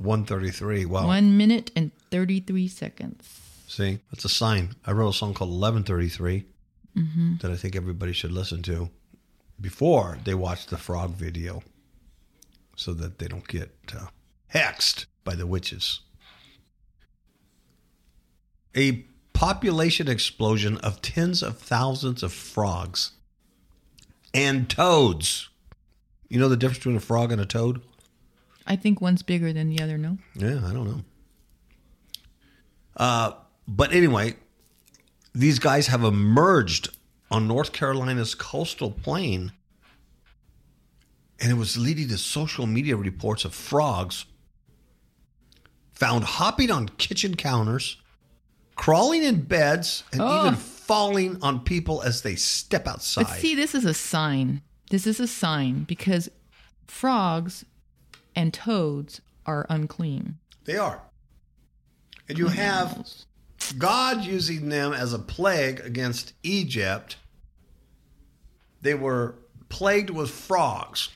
[0.00, 0.84] 133.
[0.86, 1.06] Wow.
[1.06, 3.40] One minute and thirty three seconds.
[3.68, 4.74] See, that's a sign.
[4.84, 6.44] I wrote a song called 1133
[6.96, 7.36] Mm-hmm.
[7.40, 8.90] that I think everybody should listen to
[9.60, 11.62] before they watch the frog video
[12.74, 14.06] so that they don't get uh,
[14.52, 16.00] hexed by the witches.
[18.76, 23.12] A population explosion of tens of thousands of frogs
[24.34, 25.48] and toads.
[26.28, 27.82] You know the difference between a frog and a toad?
[28.66, 29.98] I think one's bigger than the other.
[29.98, 30.18] No.
[30.34, 31.00] Yeah, I don't know.
[32.96, 33.32] Uh,
[33.66, 34.36] but anyway,
[35.34, 36.88] these guys have emerged
[37.30, 39.52] on North Carolina's coastal plain,
[41.40, 44.24] and it was leading to social media reports of frogs
[45.92, 47.96] found hopping on kitchen counters,
[48.74, 50.40] crawling in beds, and Oh.
[50.46, 53.26] even falling on people as they step outside.
[53.26, 54.62] But see, this is a sign.
[54.90, 56.28] This is a sign because
[56.88, 57.64] frogs
[58.34, 60.38] and toads are unclean.
[60.64, 61.02] they are.
[62.28, 63.08] And you have
[63.76, 67.16] God using them as a plague against Egypt.
[68.82, 69.34] They were
[69.68, 71.08] plagued with frogs.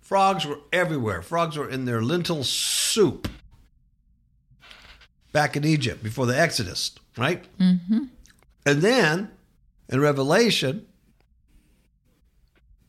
[0.00, 1.20] Frogs were everywhere.
[1.20, 3.28] Frogs were in their lentil soup
[5.32, 7.44] back in Egypt before the Exodus, right?
[7.58, 8.04] Mm-hmm.
[8.64, 9.30] And then
[9.90, 10.86] in Revelation,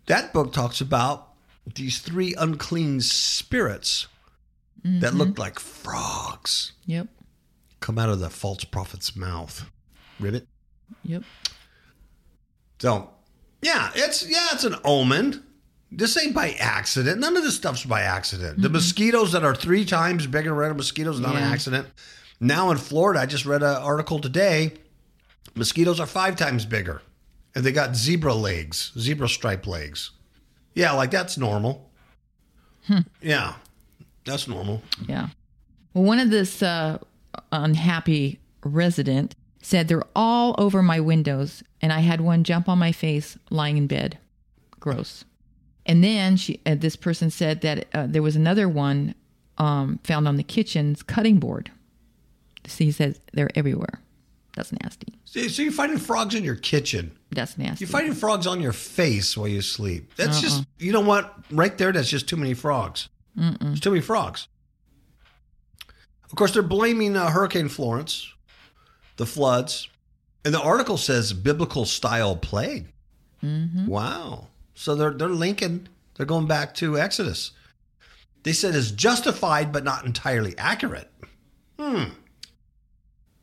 [0.06, 1.29] that book talks about
[1.76, 4.08] these three unclean spirits
[4.84, 5.18] that mm-hmm.
[5.18, 7.08] looked like frogs Yep.
[7.80, 9.70] come out of the false prophet's mouth.
[10.20, 10.48] Ribbit.
[11.04, 11.24] Yep.
[12.80, 13.10] So,
[13.62, 15.44] yeah, it's yeah, it's an omen.
[15.92, 17.20] This ain't by accident.
[17.20, 18.58] None of this stuff's by accident.
[18.58, 18.74] The mm-hmm.
[18.74, 21.88] mosquitoes that are three times bigger than regular mosquitoes not an accident.
[22.40, 24.74] Now in Florida, I just read an article today.
[25.56, 27.02] Mosquitoes are five times bigger,
[27.54, 30.12] and they got zebra legs, zebra stripe legs.
[30.74, 31.90] Yeah, like that's normal.
[33.22, 33.54] Yeah,
[34.26, 34.82] that's normal.
[35.08, 35.28] Yeah.
[35.94, 36.98] Well, one of this uh,
[37.52, 42.92] unhappy resident said they're all over my windows, and I had one jump on my
[42.92, 44.18] face lying in bed.
[44.80, 45.26] Gross.
[45.86, 49.16] And then she, uh, this person said that uh, there was another one
[49.58, 51.72] um, found on the kitchen's cutting board.
[52.68, 54.00] So he says they're everywhere.
[54.56, 55.14] That's nasty.
[55.26, 57.18] So so you're finding frogs in your kitchen.
[57.32, 57.86] That's nasty.
[57.86, 60.16] You're finding frogs on your face while you sleep.
[60.16, 61.34] That's just, you know what?
[61.52, 63.10] Right there, that's just too many frogs.
[63.36, 64.48] There's too many frogs.
[66.26, 68.34] Of course, they're blaming uh, Hurricane Florence,
[69.18, 69.88] the floods,
[70.46, 72.88] and the article says biblical style plague.
[73.88, 74.48] Wow.
[74.74, 75.88] So they're they're linking.
[76.16, 77.52] They're going back to Exodus.
[78.44, 81.12] They said is justified but not entirely accurate.
[81.80, 82.04] Hmm.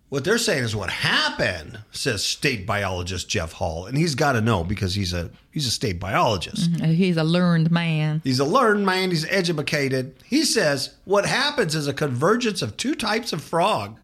[0.08, 4.40] What they're saying is what happened, says state biologist Jeff Hall, and he's got to
[4.40, 6.70] know because he's a he's a state biologist.
[6.80, 8.20] Uh, He's a learned man.
[8.22, 9.10] He's a learned man.
[9.10, 10.14] He's educated.
[10.24, 13.98] He says what happens is a convergence of two types of frog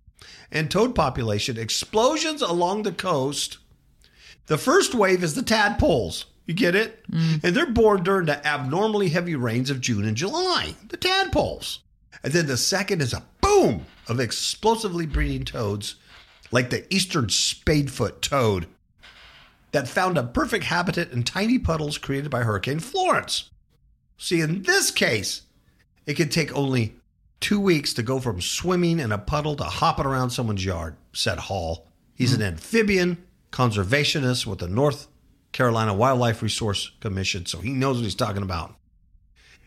[0.51, 3.59] and toad population explosions along the coast.
[4.47, 6.25] The first wave is the tadpoles.
[6.47, 7.05] You get it?
[7.13, 10.75] And they're born during the abnormally heavy rains of June and July.
[10.89, 11.79] The tadpoles.
[12.23, 15.97] And then the second is a boom of explosively breeding toads,
[16.51, 18.67] like the eastern spadefoot toad
[19.73, 23.51] that found a perfect habitat in tiny puddles created by Hurricane Florence.
[24.19, 25.43] See, in this case,
[26.07, 26.95] it can take only
[27.41, 31.39] two weeks to go from swimming in a puddle to hopping around someone's yard, said
[31.39, 31.89] Hall.
[32.15, 32.47] He's an hmm.
[32.47, 35.09] amphibian conservationist with the North
[35.53, 38.75] Carolina Wildlife Resource Commission, so he knows what he's talking about.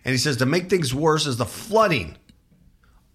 [0.04, 2.18] And he says to make things worse is the flooding.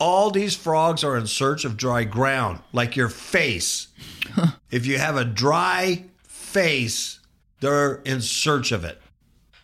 [0.01, 3.89] All these frogs are in search of dry ground, like your face.
[4.71, 7.21] if you have a dry face,
[7.61, 9.01] they're in search of it.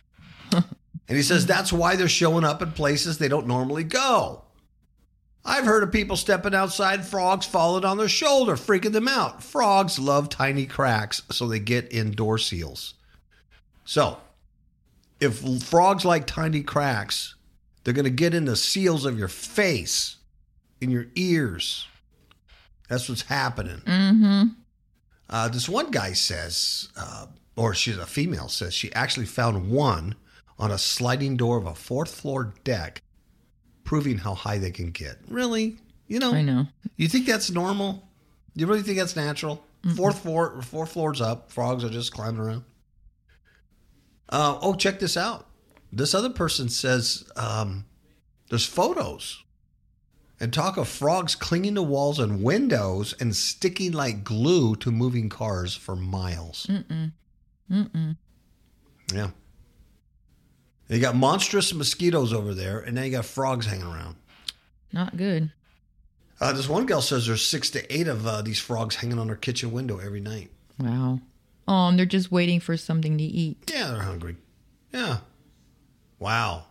[0.53, 0.65] and
[1.09, 4.43] he says that's why they're showing up in places they don't normally go.
[5.43, 9.41] I've heard of people stepping outside, frogs falling on their shoulder, freaking them out.
[9.41, 12.95] Frogs love tiny cracks, so they get in door seals.
[13.85, 14.17] So,
[15.21, 17.35] if frogs like tiny cracks,
[17.83, 20.16] they're going to get in the seals of your face,
[20.81, 21.87] in your ears.
[22.89, 23.81] That's what's happening.
[23.85, 24.43] Mm-hmm.
[25.29, 30.15] Uh, this one guy says, uh, or she's a female, says she actually found one
[30.57, 33.01] on a sliding door of a fourth floor deck,
[33.83, 35.17] proving how high they can get.
[35.27, 35.77] Really?
[36.07, 36.67] You know, I know.
[36.95, 38.07] you think that's normal?
[38.55, 39.63] You really think that's natural?
[39.95, 42.63] Fourth floor, four floors up, frogs are just climbing around.
[44.27, 45.47] Uh, oh, check this out.
[45.93, 47.85] This other person says um,
[48.49, 49.43] there's photos
[50.39, 55.29] and talk of frogs clinging to walls and windows and sticking like glue to moving
[55.29, 56.67] cars for miles.
[56.69, 57.11] Mm-mm.
[57.71, 58.17] Mm-mm.
[59.13, 59.29] Yeah.
[60.89, 64.15] You got monstrous mosquitoes over there, and now you got frogs hanging around.
[64.93, 65.51] Not good.
[66.39, 69.27] Uh, this one gal says there's six to eight of uh, these frogs hanging on
[69.27, 70.49] her kitchen window every night.
[70.79, 71.19] Wow.
[71.67, 73.57] Oh, and they're just waiting for something to eat.
[73.69, 74.37] Yeah, they're hungry.
[74.93, 75.17] Yeah.
[76.19, 76.65] Wow.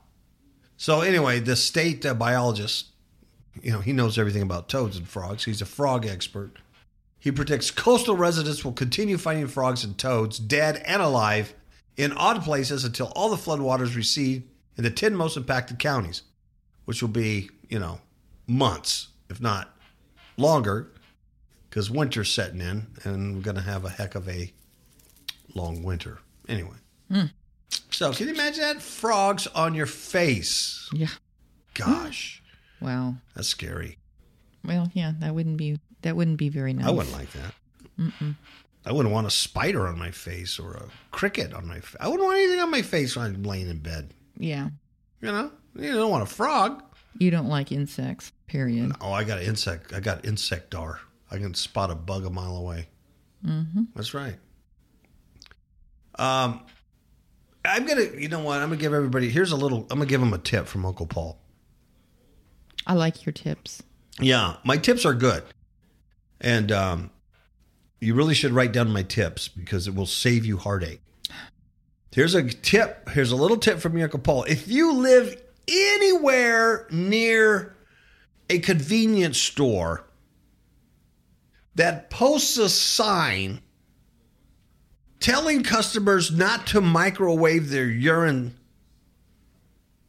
[0.78, 2.86] So anyway, the state uh, biologist,
[3.62, 5.44] you know, he knows everything about toads and frogs.
[5.44, 6.52] He's a frog expert.
[7.18, 11.54] He predicts coastal residents will continue finding frogs and toads, dead and alive,
[11.96, 14.42] in odd places until all the floodwaters recede
[14.76, 16.22] in the 10 most impacted counties,
[16.84, 18.00] which will be, you know,
[18.46, 19.74] months, if not
[20.36, 20.92] longer,
[21.68, 24.52] because winter's setting in and we're going to have a heck of a
[25.54, 26.18] long winter.
[26.48, 26.76] Anyway.
[27.10, 27.24] Hmm.
[27.90, 28.82] So, can you imagine that?
[28.82, 30.88] Frogs on your face.
[30.92, 31.08] Yeah.
[31.74, 32.42] Gosh,
[32.80, 33.14] Wow.
[33.34, 33.98] that's scary.
[34.64, 36.86] Well, yeah, that wouldn't be that wouldn't be very nice.
[36.86, 37.54] I wouldn't like that.
[38.84, 41.96] I wouldn't want a spider on my face or a cricket on my face.
[41.98, 44.12] I wouldn't want anything on my face when I'm laying in bed.
[44.38, 44.68] Yeah.
[45.20, 46.82] You know, you don't want a frog.
[47.18, 48.32] You don't like insects.
[48.46, 48.92] Period.
[49.00, 49.92] Oh, I got an insect.
[49.92, 50.98] I got insectar.
[51.30, 52.88] I can spot a bug a mile away.
[53.44, 53.84] Mm-hmm.
[53.94, 54.36] That's right.
[56.16, 56.60] Um,
[57.64, 58.04] I'm gonna.
[58.16, 58.60] You know what?
[58.60, 59.28] I'm gonna give everybody.
[59.30, 59.80] Here's a little.
[59.90, 61.38] I'm gonna give them a tip from Uncle Paul.
[62.86, 63.82] I like your tips.
[64.20, 65.42] Yeah, my tips are good.
[66.40, 67.10] And um,
[68.00, 71.00] you really should write down my tips because it will save you heartache.
[72.12, 73.10] Here's a tip.
[73.10, 74.44] Here's a little tip from Uncle Paul.
[74.44, 77.76] If you live anywhere near
[78.48, 80.06] a convenience store
[81.74, 83.60] that posts a sign
[85.20, 88.56] telling customers not to microwave their urine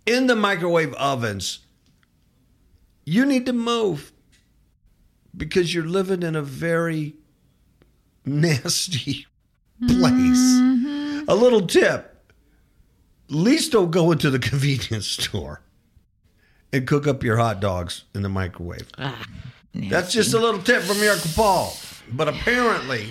[0.06, 1.60] in the microwave ovens,
[3.08, 4.12] you need to move
[5.36, 7.16] because you're living in a very
[8.26, 9.26] nasty
[9.88, 10.60] place.
[11.30, 12.14] A little tip
[13.30, 15.62] at least don't go into the convenience store
[16.74, 18.90] and cook up your hot dogs in the microwave.
[19.74, 21.74] That's just a little tip from your Paul.
[22.12, 23.08] But apparently,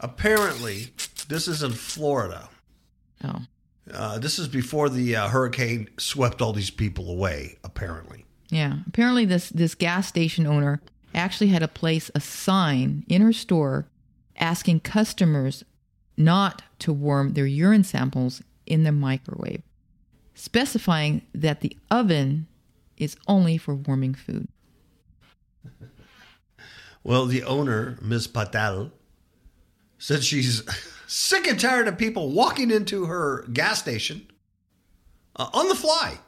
[0.00, 0.88] apparently,
[1.28, 2.48] this is in Florida.
[3.22, 3.42] Oh.
[3.92, 8.23] Uh, this is before the uh, hurricane swept all these people away, apparently.
[8.50, 8.78] Yeah.
[8.86, 10.80] Apparently this this gas station owner
[11.14, 13.86] actually had to place a sign in her store
[14.36, 15.64] asking customers
[16.16, 19.62] not to warm their urine samples in the microwave,
[20.34, 22.46] specifying that the oven
[22.96, 24.48] is only for warming food.
[27.02, 28.26] Well, the owner, Ms.
[28.28, 28.90] Patel,
[29.98, 30.62] said she's
[31.06, 34.26] sick and tired of people walking into her gas station
[35.36, 36.18] uh, on the fly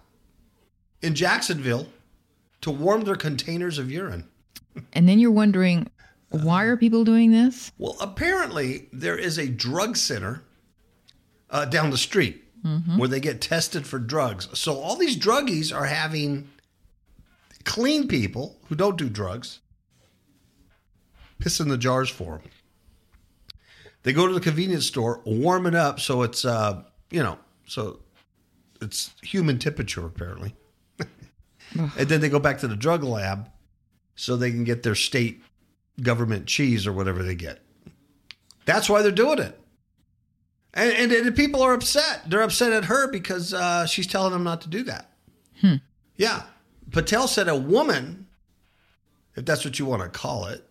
[1.00, 1.86] in Jacksonville
[2.62, 4.28] to warm their containers of urine.
[4.92, 5.88] And then you're wondering,
[6.30, 7.72] why are people doing this?
[7.78, 10.42] Well, apparently, there is a drug center
[11.50, 12.42] uh, down the street
[12.96, 14.48] where they get tested for drugs.
[14.58, 16.50] So, all these druggies are having
[17.62, 19.60] clean people who don't do drugs
[21.38, 22.50] piss in the jars for them.
[24.02, 28.00] They go to the convenience store, warm it up so it's, uh, you know, so
[28.80, 30.54] it's human temperature apparently.
[31.78, 33.50] And then they go back to the drug lab
[34.14, 35.42] so they can get their state
[36.02, 37.60] government cheese or whatever they get.
[38.64, 39.58] That's why they're doing it.
[40.74, 42.22] And, and, and the people are upset.
[42.28, 45.10] They're upset at her because uh, she's telling them not to do that.
[46.16, 46.42] Yeah.
[46.90, 48.26] Patel said a woman,
[49.36, 50.64] if that's what you want to call it,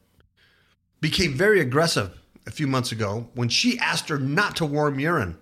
[1.02, 5.38] became very aggressive a few months ago when she asked her not to warm urine.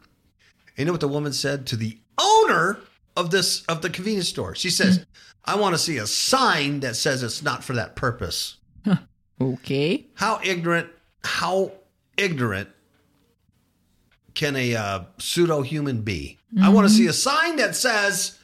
[0.76, 2.80] And you know what the woman said to the owner
[3.16, 4.55] of this of the convenience store?
[4.55, 5.05] She says,
[5.46, 8.58] "I want to see a sign that says it's not for that purpose."
[9.41, 10.06] Okay.
[10.16, 10.89] How ignorant?
[11.24, 11.72] How
[12.18, 12.70] ignorant
[14.34, 16.38] can a uh, pseudo human be?
[16.62, 18.38] I want to see a sign that says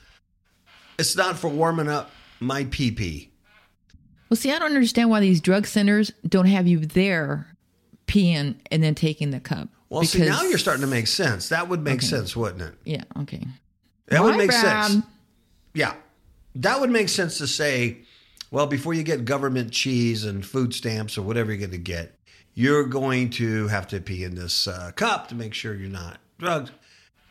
[0.98, 3.32] it's not for warming up my pee pee.
[4.30, 7.56] Well, see, I don't understand why these drug centers don't have you there
[8.08, 9.70] peeing and then taking the cup.
[9.90, 11.50] Well, see, now you're starting to make sense.
[11.50, 12.76] That would make sense, wouldn't it?
[12.86, 13.44] Yeah, okay.
[14.08, 14.98] That would make sense.
[15.74, 15.94] Yeah.
[16.56, 18.00] That would make sense to say,
[18.52, 22.16] well, before you get government cheese and food stamps or whatever you're going to get,
[22.54, 26.18] you're going to have to pee in this uh, cup to make sure you're not
[26.38, 26.72] drugged.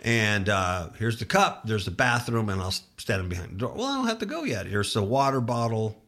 [0.02, 3.72] And uh, here's the cup, there's the bathroom, and I'll stand behind the door.
[3.74, 4.66] Well, I don't have to go yet.
[4.66, 6.00] Here's the water bottle.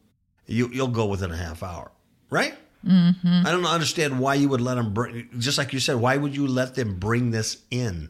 [0.47, 1.91] You, you'll go within a half hour,
[2.29, 2.55] right?
[2.85, 3.45] Mm-hmm.
[3.45, 6.35] I don't understand why you would let them bring, just like you said, why would
[6.35, 8.09] you let them bring this in?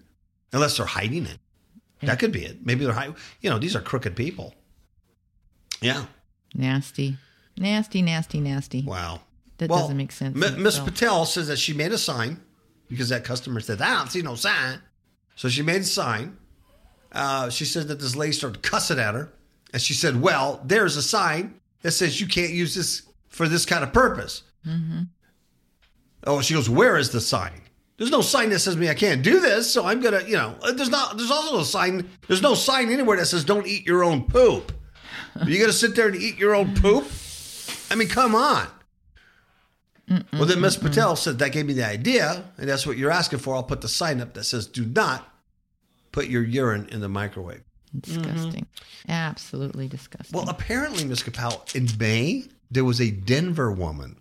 [0.54, 1.40] Unless they're hiding it.
[2.04, 2.66] That could be it.
[2.66, 3.16] Maybe they're hiding.
[3.42, 4.54] You know, these are crooked people.
[5.82, 6.06] Yeah.
[6.54, 7.18] Nasty.
[7.58, 8.84] Nasty, nasty, nasty.
[8.84, 9.22] Wow.
[9.58, 10.80] That doesn't make sense M- Miss.
[10.80, 12.40] Patel says that she made a sign
[12.90, 14.80] because that customer said, I don't see no sign.
[15.36, 16.38] So she made a sign.
[17.12, 19.32] Uh, she said that this lady started cussing at her.
[19.74, 23.66] And she said, Well, there's a sign that says you can't use this for this
[23.66, 24.44] kind of purpose.
[24.68, 25.02] Mm-hmm.
[26.26, 27.62] Oh, she goes, Where is the sign?
[27.98, 30.56] There's no sign that says me I can't do this, so I'm gonna, you know.
[30.64, 31.18] uh, There's not.
[31.18, 32.10] There's also a sign.
[32.28, 34.72] There's no sign anywhere that says don't eat your own poop.
[35.40, 37.06] Are you gonna sit there and eat your own poop?
[37.90, 38.68] I mean, come on.
[40.34, 43.40] well, then Miss Patel said that gave me the idea, and that's what you're asking
[43.40, 43.56] for.
[43.56, 45.28] I'll put the sign up that says, "Do not
[46.12, 47.64] put your urine in the microwave."
[48.00, 48.66] Disgusting.
[48.66, 49.12] Mm-hmm.
[49.12, 50.38] Absolutely disgusting.
[50.38, 54.18] Well, apparently, Miss Capel, in May there was a Denver woman,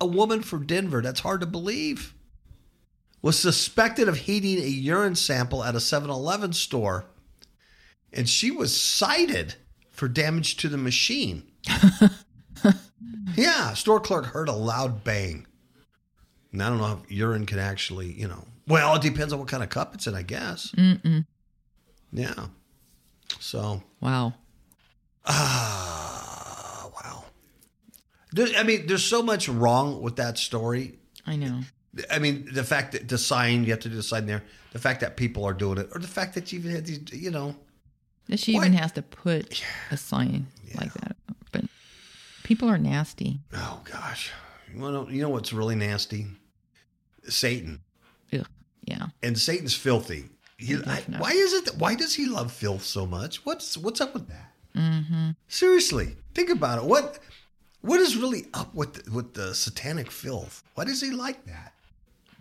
[0.00, 1.02] a woman from Denver.
[1.02, 2.14] That's hard to believe.
[3.20, 7.06] Was suspected of heating a urine sample at a 7-Eleven store,
[8.12, 9.56] and she was cited
[9.98, 11.42] for damage to the machine.
[13.36, 15.44] yeah, store clerk heard a loud bang.
[16.52, 18.44] And I don't know if urine can actually, you know.
[18.68, 20.70] Well, it depends on what kind of cup it's in, I guess.
[20.76, 21.26] Mm-mm.
[22.12, 22.46] Yeah.
[23.40, 24.34] So, Wow.
[25.26, 27.24] ah, wow.
[28.32, 30.98] There, I mean, there's so much wrong with that story.
[31.26, 31.60] I know.
[32.10, 34.78] I mean, the fact that the sign you have to do the sign there, the
[34.78, 37.30] fact that people are doing it, or the fact that you even had these, you
[37.30, 37.56] know,
[38.36, 41.16] she Why- even has to put a sign like that.
[41.52, 41.64] But
[42.44, 43.40] people are nasty.
[43.54, 44.30] oh gosh,
[44.72, 46.26] you know, you know what's really nasty?
[47.28, 47.80] Satan,
[48.32, 48.46] Ugh.
[48.84, 49.06] Yeah.
[49.22, 50.24] and Satan's filthy.
[50.56, 51.66] He, I, why is it?
[51.66, 53.44] That, why does he love filth so much?
[53.46, 54.52] What's what's up with that?
[54.76, 55.30] Mm-hmm.
[55.46, 56.84] Seriously, think about it.
[56.84, 57.18] What
[57.80, 60.64] what is really up with the, with the satanic filth?
[60.74, 61.74] Why does he like that?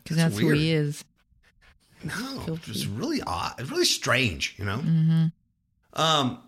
[0.03, 1.03] Because That's that's, who he is.
[2.03, 2.71] No, Filthy.
[2.71, 3.53] it's really odd.
[3.59, 4.77] It's really strange, you know.
[4.77, 5.25] Mm-hmm.
[5.93, 6.39] Um,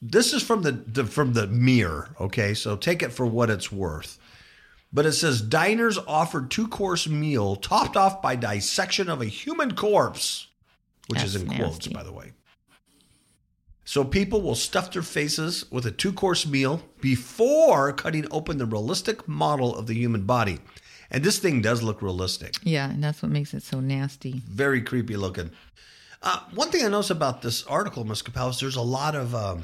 [0.00, 2.14] this is from the, the from the mirror.
[2.20, 4.18] Okay, so take it for what it's worth.
[4.92, 9.74] But it says diners offered two course meal topped off by dissection of a human
[9.74, 10.46] corpse,
[11.08, 12.32] which is That's in quotes, by the way.
[13.84, 18.66] So people will stuff their faces with a two course meal before cutting open the
[18.66, 20.58] realistic model of the human body.
[21.10, 24.42] And this thing does look realistic Yeah, and that's what makes it so nasty.
[24.46, 25.50] very creepy looking.
[26.22, 28.22] Uh, one thing I noticed about this article, Ms.
[28.22, 29.62] Capel, is there's a lot of um,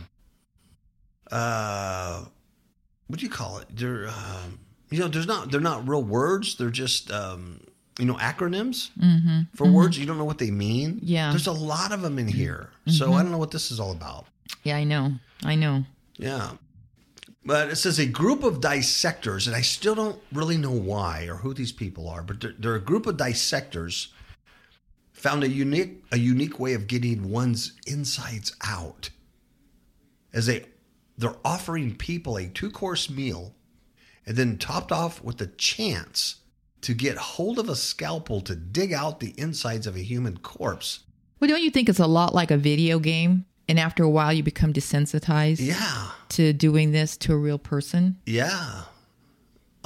[1.31, 2.25] uh,
[3.09, 3.67] what do you call it?
[3.71, 6.57] They're um, you know, there's not they're not real words.
[6.57, 7.61] They're just um,
[7.99, 8.91] you know acronyms
[9.55, 9.99] for words.
[9.99, 11.01] You don't know what they mean.
[11.03, 11.31] Yeah.
[11.31, 12.71] there's a lot of them in here.
[12.87, 14.27] So I don't know what this is all about.
[14.63, 15.13] Yeah, I know.
[15.43, 15.85] I know.
[16.17, 16.53] Yeah.
[17.47, 21.37] But it says a group of dissectors, and I still don't really know why or
[21.37, 24.13] who these people are, but they're, they're a group of dissectors
[25.25, 29.09] found a unique a unique way of getting one's insides out.
[30.33, 30.66] As they
[31.16, 33.55] they're offering people a two course meal,
[34.27, 36.37] and then topped off with the chance
[36.83, 41.01] to get hold of a scalpel to dig out the insides of a human corpse.
[41.41, 43.47] Well, don't you think it's a lot like a video game?
[43.66, 48.18] And after a while, you become desensitized Yeah, to doing this to a real person.
[48.27, 48.83] yeah.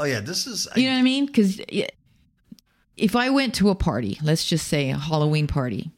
[0.01, 1.26] Oh yeah, this is You know what I mean?
[1.26, 1.61] Because
[2.99, 5.90] if I went to a party, let's just say a Halloween party,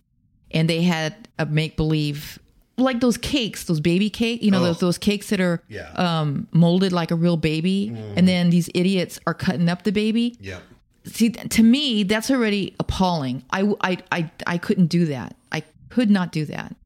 [0.51, 2.39] and they had a make believe,
[2.77, 4.65] like those cakes, those baby cake, you know, Oh.
[4.67, 5.91] those, those cakes that are Yeah.
[5.95, 10.37] um, molded like a real baby, and then these idiots are cutting up the baby.
[10.41, 10.61] yeah.
[11.05, 13.43] See, to me, that's already appalling.
[13.51, 15.35] I, I, I, I couldn't do that.
[15.51, 16.77] I could not do that.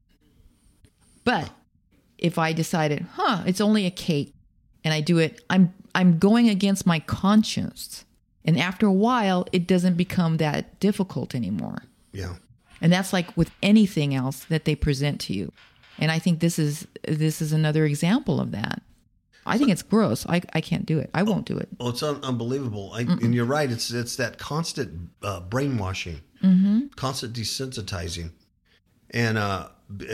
[1.25, 1.51] But
[2.17, 4.33] if I decided, huh, it's only a cake,
[4.85, 8.05] and I do it, I'm I'm going against my conscience.
[8.45, 11.83] And after a while, it doesn't become that difficult anymore.
[12.11, 12.35] Yeah.
[12.79, 15.51] And that's like with anything else that they present to you.
[15.97, 18.81] And I think this is this is another example of that.
[19.47, 20.25] I think it's gross.
[20.27, 21.11] I, I can't do it.
[21.13, 21.69] I won't do it.
[21.79, 22.91] Oh, it's un- unbelievable.
[22.93, 23.69] I, and you're right.
[23.69, 26.87] It's it's that constant uh, brainwashing, mm-hmm.
[26.95, 28.31] constant desensitizing,
[29.11, 29.67] and uh,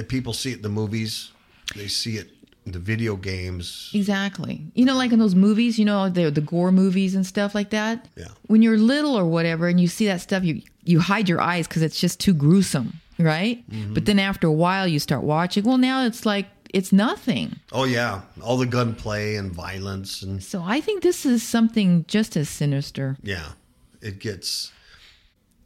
[0.09, 1.31] people see it in the movies.
[1.75, 2.29] They see it
[2.65, 3.89] the video games.
[3.93, 4.61] Exactly.
[4.75, 7.69] You know, like in those movies, you know, the the gore movies and stuff like
[7.71, 8.07] that.
[8.15, 8.27] Yeah.
[8.47, 11.67] When you're little or whatever, and you see that stuff, you you hide your eyes
[11.67, 13.63] because it's just too gruesome, right?
[13.93, 15.63] But then after a while, you start watching.
[15.63, 17.55] Well, now it's like it's nothing.
[17.71, 22.37] Oh yeah, all the gunplay and violence, and So I think this is something just
[22.37, 23.17] as sinister.
[23.23, 23.53] yeah,
[24.01, 24.71] it gets.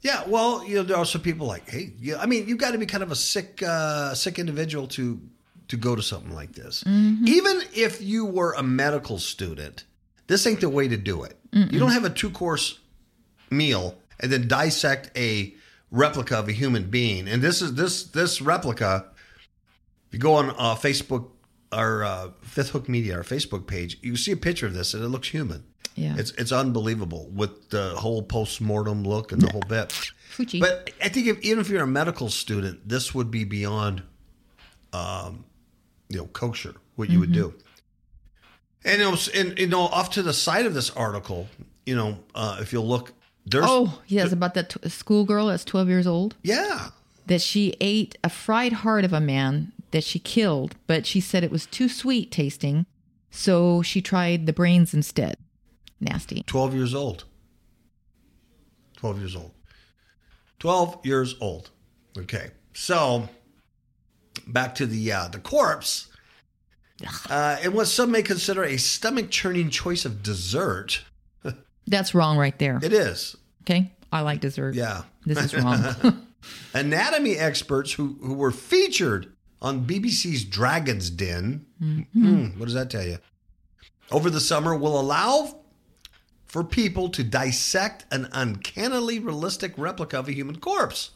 [0.01, 2.71] Yeah, well, you know, there are some people like, hey, yeah, I mean, you've got
[2.73, 5.19] to be kind of a sick, uh, sick individual to
[5.67, 6.83] to go to something like this.
[6.85, 9.85] Even if you were a medical student,
[10.27, 11.37] this ain't the way to do it.
[11.51, 12.79] You don't have a two course
[13.49, 15.53] meal and then dissect a
[15.91, 17.27] replica of a human being.
[17.27, 19.05] And this is this this replica.
[20.07, 21.29] If you go on uh, Facebook,
[21.71, 25.03] our uh, Fifth Hook Media, our Facebook page, you see a picture of this, and
[25.03, 25.63] it looks human.
[25.95, 26.15] Yeah.
[26.17, 29.91] It's it's unbelievable with the whole post mortem look and the whole bit.
[30.29, 30.59] Fuji.
[30.59, 34.03] But I think if, even if you're a medical student, this would be beyond,
[34.91, 35.45] um,
[36.09, 37.53] you know, kosher what you would do.
[38.83, 41.47] And it was, and you know, off to the side of this article,
[41.85, 43.13] you know, uh, if you'll look,
[43.45, 46.89] there's oh, yes, about that t- schoolgirl that's 12 years old yeah,
[47.27, 51.43] that she ate a fried heart of a man that she killed, but she said
[51.43, 52.85] it was too sweet tasting,
[53.29, 55.37] so she tried the brains instead.
[55.99, 56.43] Nasty.
[56.45, 57.23] twelve years old.
[58.97, 59.51] 12 years old.
[60.59, 61.69] 12 years old.
[62.17, 62.49] Okay.
[62.73, 63.29] So
[64.47, 66.07] back to the uh, the corpse.
[67.29, 71.03] Uh, and what some may consider a stomach churning choice of dessert.
[71.87, 72.79] That's wrong right there.
[72.81, 73.35] It is.
[73.63, 73.91] Okay.
[74.11, 74.75] I like dessert.
[74.75, 75.03] Yeah.
[75.25, 75.83] This is wrong.
[76.73, 81.65] Anatomy experts who, who were featured on BBC's Dragon's Den.
[81.79, 83.17] Hmm, what does that tell you?
[84.11, 85.61] Over the summer will allow
[86.45, 91.11] for people to dissect an uncannily realistic replica of a human corpse.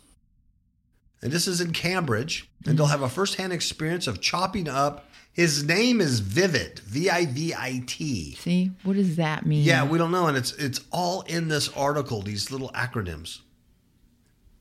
[1.22, 5.06] And this is in Cambridge, and they'll have a firsthand experience of chopping up.
[5.32, 8.36] His name is Vivit, V I V I T.
[8.36, 9.64] See, what does that mean?
[9.64, 12.22] Yeah, we don't know, and it's it's all in this article.
[12.22, 13.40] These little acronyms.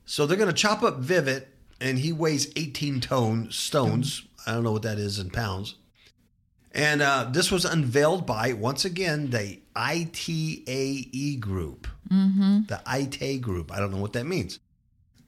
[0.05, 1.45] So they're going to chop up Vivit,
[1.79, 4.23] and he weighs 18 tone stones.
[4.45, 5.75] I don't know what that is in pounds.
[6.71, 12.61] And uh, this was unveiled by once again the ITAE group, mm-hmm.
[12.67, 13.71] the ITAE group.
[13.71, 14.59] I don't know what that means,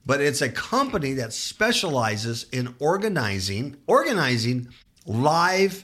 [0.05, 4.67] but it's a company that specializes in organizing organizing
[5.05, 5.83] live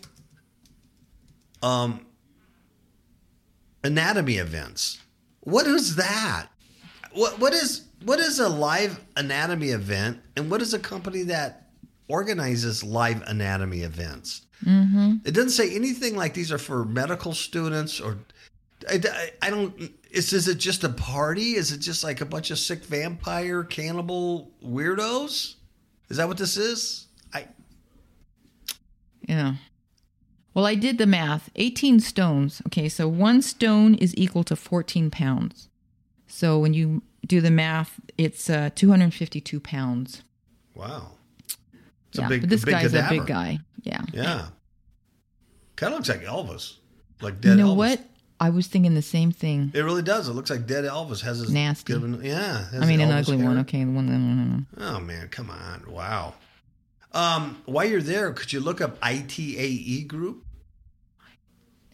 [1.61, 2.05] um,
[3.84, 4.99] anatomy events.
[5.41, 6.47] What is that?
[7.13, 11.70] What what is what is a live anatomy event, and what is a company that
[12.07, 14.43] organizes live anatomy events?
[14.65, 15.18] Mm-hmm.
[15.26, 18.18] It doesn't say anything like these are for medical students or.
[18.88, 19.74] I, I, I don't.
[20.12, 21.55] Is is it just a party?
[21.55, 25.55] Is it just like a bunch of sick vampire cannibal weirdos?
[26.10, 27.08] Is that what this is?
[27.34, 27.47] I
[29.28, 29.55] Yeah.
[30.53, 31.51] Well, I did the math.
[31.55, 32.62] 18 stones.
[32.68, 35.70] Okay, so one stone is equal to 14 pounds.
[36.26, 40.24] So when you do the math, it's uh, 252 pounds.
[40.74, 41.12] wow.
[42.10, 43.60] It's yeah, a big, but this big guy's a big guy.
[43.84, 44.01] Yeah.
[44.14, 44.47] Yeah.
[45.76, 46.78] Kind of looks like Elvis,
[47.22, 47.78] like dead You know Elvis.
[47.78, 48.01] what?
[48.39, 49.71] I was thinking the same thing.
[49.73, 50.27] It really does.
[50.29, 51.93] It looks like dead Elvis has his Nasty.
[51.93, 52.69] given- yeah.
[52.69, 53.47] has I mean, an Elvis ugly hair.
[53.47, 53.57] one.
[53.59, 54.67] Okay, the one.
[54.77, 55.83] Oh man, come on!
[55.91, 56.35] Wow.
[57.13, 60.43] Um, while you're there, could you look up ITAE Group?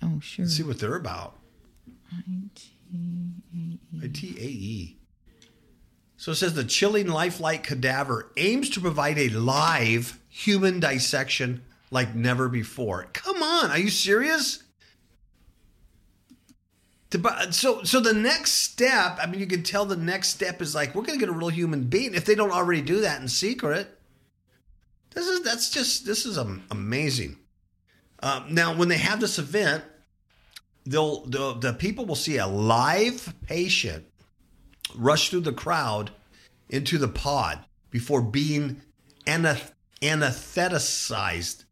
[0.01, 0.45] Oh, sure.
[0.47, 1.37] See what they're about.
[4.01, 4.97] ITAE.
[6.17, 12.15] So it says the chilling lifelike cadaver aims to provide a live human dissection like
[12.15, 13.07] never before.
[13.13, 14.62] Come on, are you serious?
[17.13, 20.73] To So, so the next step, I mean, you can tell the next step is
[20.73, 23.21] like we're going to get a real human being if they don't already do that
[23.21, 23.99] in secret.
[25.11, 26.37] This is that's just this is
[26.71, 27.37] amazing.
[28.23, 29.83] Um, now, when they have this event,
[30.87, 34.05] they'll the, the people will see a live patient
[34.95, 36.09] rush through the crowd
[36.67, 37.59] into the pod
[37.91, 38.81] before being
[39.27, 41.65] anath- anesthetized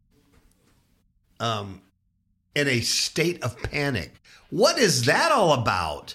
[1.40, 1.82] um,
[2.54, 4.14] in a state of panic.
[4.50, 6.14] What is that all about?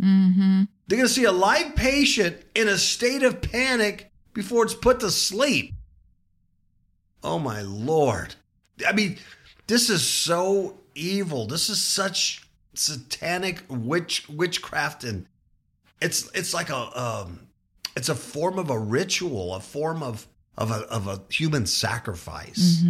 [0.00, 0.62] Mm-hmm.
[0.86, 5.00] They're going to see a live patient in a state of panic before it's put
[5.00, 5.74] to sleep.
[7.22, 8.34] Oh my lord!
[8.86, 9.18] I mean,
[9.68, 11.46] this is so evil.
[11.46, 15.26] This is such satanic witch witchcraft, and
[16.00, 17.46] it's it's like a um,
[17.96, 20.26] it's a form of a ritual, a form of
[20.58, 22.82] of a of a human sacrifice.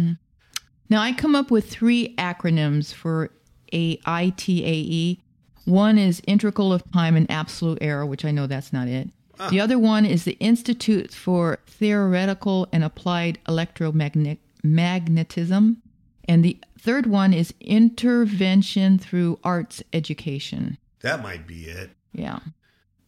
[0.89, 3.29] Now I come up with three acronyms for
[3.71, 5.19] AITAE.
[5.65, 9.09] One is Integral of Time and Absolute Error, which I know that's not it.
[9.49, 15.77] The other one is the Institute for Theoretical and Applied Electromagnetism.
[16.25, 20.77] And the third one is Intervention Through Arts Education.
[21.01, 22.39] That might be it Yeah.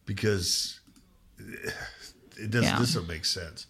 [0.04, 0.80] because
[2.38, 2.64] it does.
[2.64, 2.78] Yeah.
[2.78, 3.66] This will make sense.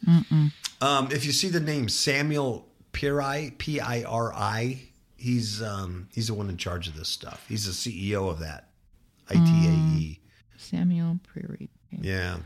[0.80, 4.80] Um, if you see the name Samuel Piri, P I R I,
[5.18, 7.44] he's um, he's the one in charge of this stuff.
[7.46, 8.70] He's the CEO of that
[9.28, 10.18] ITAE.
[10.56, 11.68] Samuel Prairie.
[11.92, 12.38] Okay, Yeah.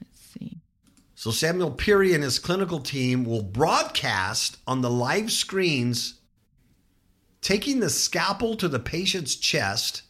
[0.00, 0.60] Let's see.
[1.14, 6.14] So Samuel Piri and his clinical team will broadcast on the live screens,
[7.40, 10.02] taking the scalpel to the patient's chest.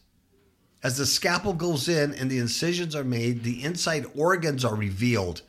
[0.81, 5.43] As the scalpel goes in and the incisions are made, the inside organs are revealed,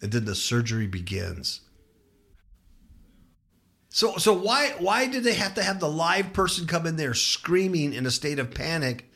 [0.00, 1.62] and then the surgery begins.
[3.98, 7.14] So, so why why did they have to have the live person come in there
[7.14, 9.10] screaming in a state of panic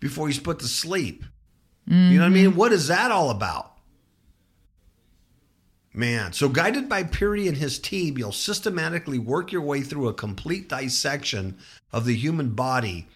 [0.00, 1.26] before he's put to sleep?
[1.84, 2.46] You know what I mean?
[2.46, 2.56] Mm-hmm.
[2.56, 3.72] What is that all about?
[5.92, 10.14] Man, so guided by Piri and his team, you'll systematically work your way through a
[10.14, 11.58] complete dissection
[11.92, 13.08] of the human body,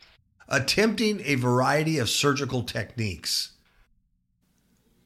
[0.46, 3.52] attempting a variety of surgical techniques.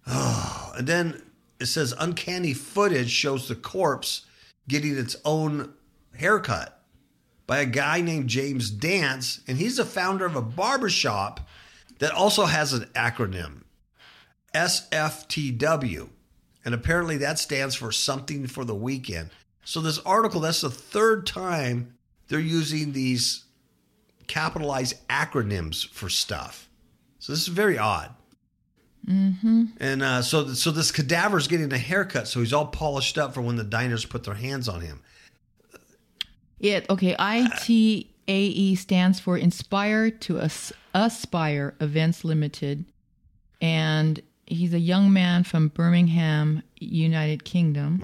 [0.09, 1.23] Oh, and then
[1.61, 4.27] it says uncanny footage shows the corpse
[4.67, 5.75] getting its own
[6.17, 6.81] haircut
[7.47, 11.41] by a guy named James Dance, and he's the founder of a barbershop
[11.99, 13.63] that also has an acronym.
[14.55, 16.09] SFTW.
[16.65, 19.31] And apparently that stands for something for the weekend.
[19.65, 21.95] So this article, that's the third time
[22.29, 23.45] they're using these
[24.27, 26.69] capitalized acronyms for stuff.
[27.19, 28.15] So this is very odd.
[29.07, 29.65] Mm-hmm.
[29.81, 33.35] And uh, so, so this cadaver is getting a haircut, so he's all polished up
[33.35, 35.03] for when the diners put their hands on him.
[36.63, 37.17] It okay.
[37.19, 42.85] ITAE stands for Inspire to As- Aspire Events Limited,
[43.61, 48.03] and he's a young man from Birmingham, United Kingdom,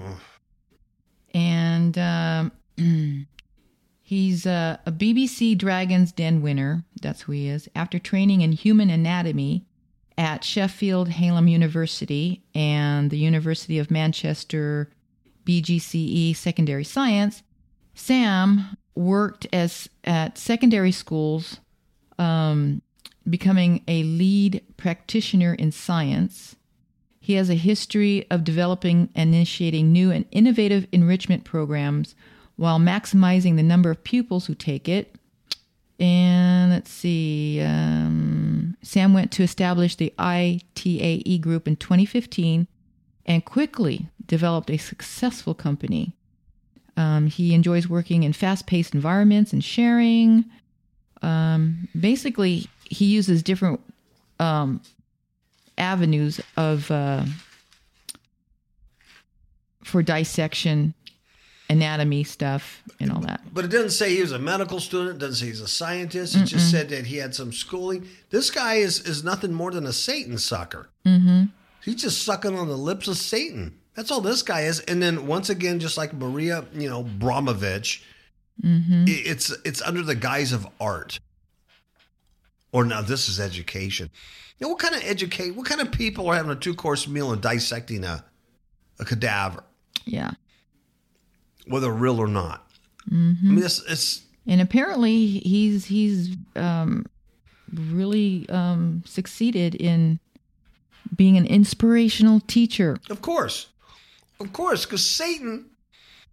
[1.33, 2.51] and um,
[4.01, 6.83] he's a, a BBC Dragon's Den winner.
[7.01, 7.69] That's who he is.
[7.75, 9.65] After training in human anatomy
[10.17, 14.89] at Sheffield Hallam University and the University of Manchester
[15.45, 17.41] PGCE Secondary Science,
[17.99, 21.59] Sam worked as at secondary schools,
[22.17, 22.81] um,
[23.29, 26.55] becoming a lead practitioner in science.
[27.19, 32.15] He has a history of developing and initiating new and innovative enrichment programs
[32.55, 35.15] while maximizing the number of pupils who take it.
[35.99, 42.65] And let's see, um, Sam went to establish the ITAE group in 2015
[43.25, 46.15] and quickly developed a successful company.
[46.99, 50.43] Um, he enjoys working in fast paced environments and sharing.
[51.21, 53.79] Um, basically, he uses different
[54.37, 54.81] um,
[55.77, 57.23] avenues of uh,
[59.81, 60.93] for dissection,
[61.69, 63.41] anatomy stuff, and all that.
[63.53, 65.15] But it doesn't say he was a medical student.
[65.15, 66.35] It doesn't say he's a scientist.
[66.35, 68.09] It just said that he had some schooling.
[68.29, 70.89] This guy is is nothing more than a Satan sucker.
[71.05, 71.45] Mm-hmm.
[71.85, 73.78] He's just sucking on the lips of Satan.
[73.99, 74.79] That's all this guy is.
[74.79, 78.01] And then once again, just like Maria, you know, Bromovich,
[78.63, 81.19] i- it's it's under the guise of art.
[82.71, 84.09] Or now this is education.
[84.57, 85.51] You know, what kind of educate?
[85.53, 88.23] What kind of people are having a two course meal and dissecting a
[88.99, 89.65] a cadaver,
[90.05, 90.31] Yeah.
[91.67, 92.65] whether real or not?
[93.11, 97.05] I mean, it's, it's And apparently, he's he's um,
[97.73, 100.19] really um, succeeded in
[101.17, 102.97] being an inspirational teacher.
[103.09, 103.67] Of course.
[104.39, 105.71] Of course, because Satan,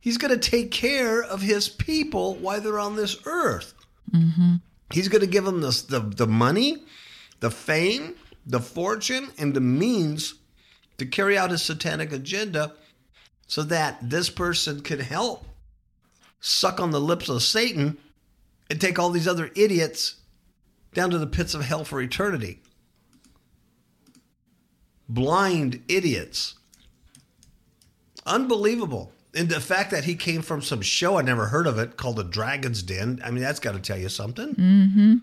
[0.00, 3.74] he's going to take care of his people while they're on this earth.
[4.12, 4.56] Mm-hmm.
[4.92, 6.84] He's going to give them the, the, the money,
[7.40, 8.14] the fame,
[8.46, 10.34] the fortune, and the means
[10.98, 12.74] to carry out his satanic agenda
[13.46, 15.44] so that this person can help
[16.40, 17.98] suck on the lips of Satan
[18.70, 20.16] and take all these other idiots
[20.94, 22.60] down to the pits of hell for eternity.
[25.08, 26.55] Blind idiots.
[28.26, 29.12] Unbelievable.
[29.34, 32.16] And the fact that he came from some show I never heard of it called
[32.16, 34.54] The Dragon's Den, I mean, that's got to tell you something.
[34.54, 35.14] Mm-hmm.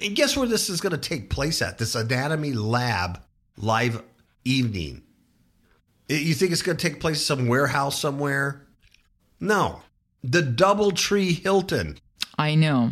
[0.00, 1.78] And guess where this is going to take place at?
[1.78, 3.22] This Anatomy Lab
[3.56, 4.02] live
[4.44, 5.02] evening.
[6.08, 8.66] You think it's going to take place at some warehouse somewhere?
[9.40, 9.82] No.
[10.24, 11.98] The Doubletree Hilton.
[12.38, 12.90] I know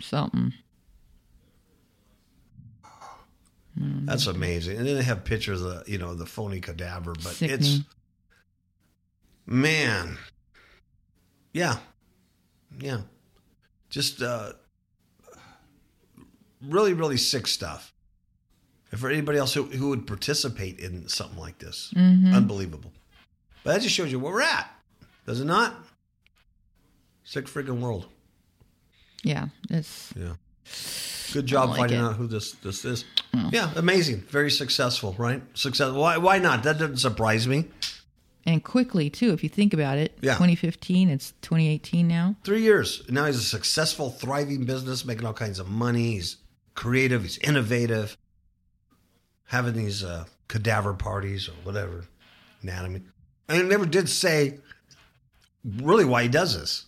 [0.00, 0.54] something.
[4.06, 4.78] That's amazing.
[4.78, 7.80] And then they have pictures of the, you know, the phony cadaver, but it's
[9.46, 10.18] man.
[11.52, 11.78] Yeah.
[12.78, 13.02] Yeah.
[13.90, 14.52] Just uh
[16.62, 17.92] really, really sick stuff.
[18.92, 21.92] And for anybody else who, who would participate in something like this.
[21.96, 22.92] Unbelievable.
[23.64, 24.70] But that just shows you where we're at.
[25.26, 25.74] Does it not?
[27.24, 28.06] Sick freaking world.
[29.24, 30.34] Yeah, it's Yeah.
[31.36, 32.02] Good job like finding it.
[32.02, 33.04] out who this this is.
[33.52, 34.22] Yeah, amazing.
[34.30, 35.42] Very successful, right?
[35.54, 36.00] Successful.
[36.00, 36.62] Why why not?
[36.62, 37.66] That doesn't surprise me.
[38.46, 39.32] and quickly too.
[39.32, 40.34] If you think about it, Yeah.
[40.34, 42.36] 2015, it's 2018 now.
[42.44, 43.02] Three years.
[43.08, 46.12] Now he's a successful, thriving business, making all kinds of money.
[46.14, 46.36] He's
[46.74, 48.16] creative, he's innovative,
[49.44, 52.04] having these uh, cadaver parties or whatever.
[52.62, 53.02] Anatomy.
[53.48, 54.58] And it never did say
[55.82, 56.84] really why he does this.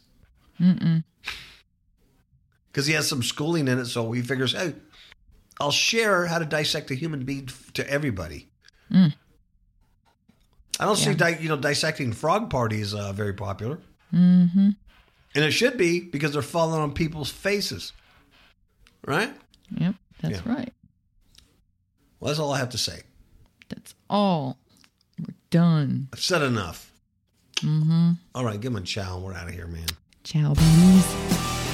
[2.79, 4.73] Because he has some schooling in it, so he figures, hey,
[5.59, 8.47] I'll share how to dissect a human being to everybody.
[8.95, 9.11] I
[10.79, 13.81] don't see, di- you know, dissecting frog parties uh, very popular.
[14.13, 14.77] And
[15.35, 17.93] it should be because they're falling on people's faces.
[19.05, 19.35] Right?
[19.77, 20.53] Yep, that's Yeah.
[20.55, 20.73] right.
[22.21, 23.03] Well, that's all I have to say.
[23.71, 24.57] That's all.
[25.19, 26.11] We're done.
[26.13, 26.93] I've said enough.
[27.57, 28.13] Mm-hmm.
[28.37, 29.89] All right, give him a chow and we're out of here, man.
[30.23, 31.68] Ciao, bees.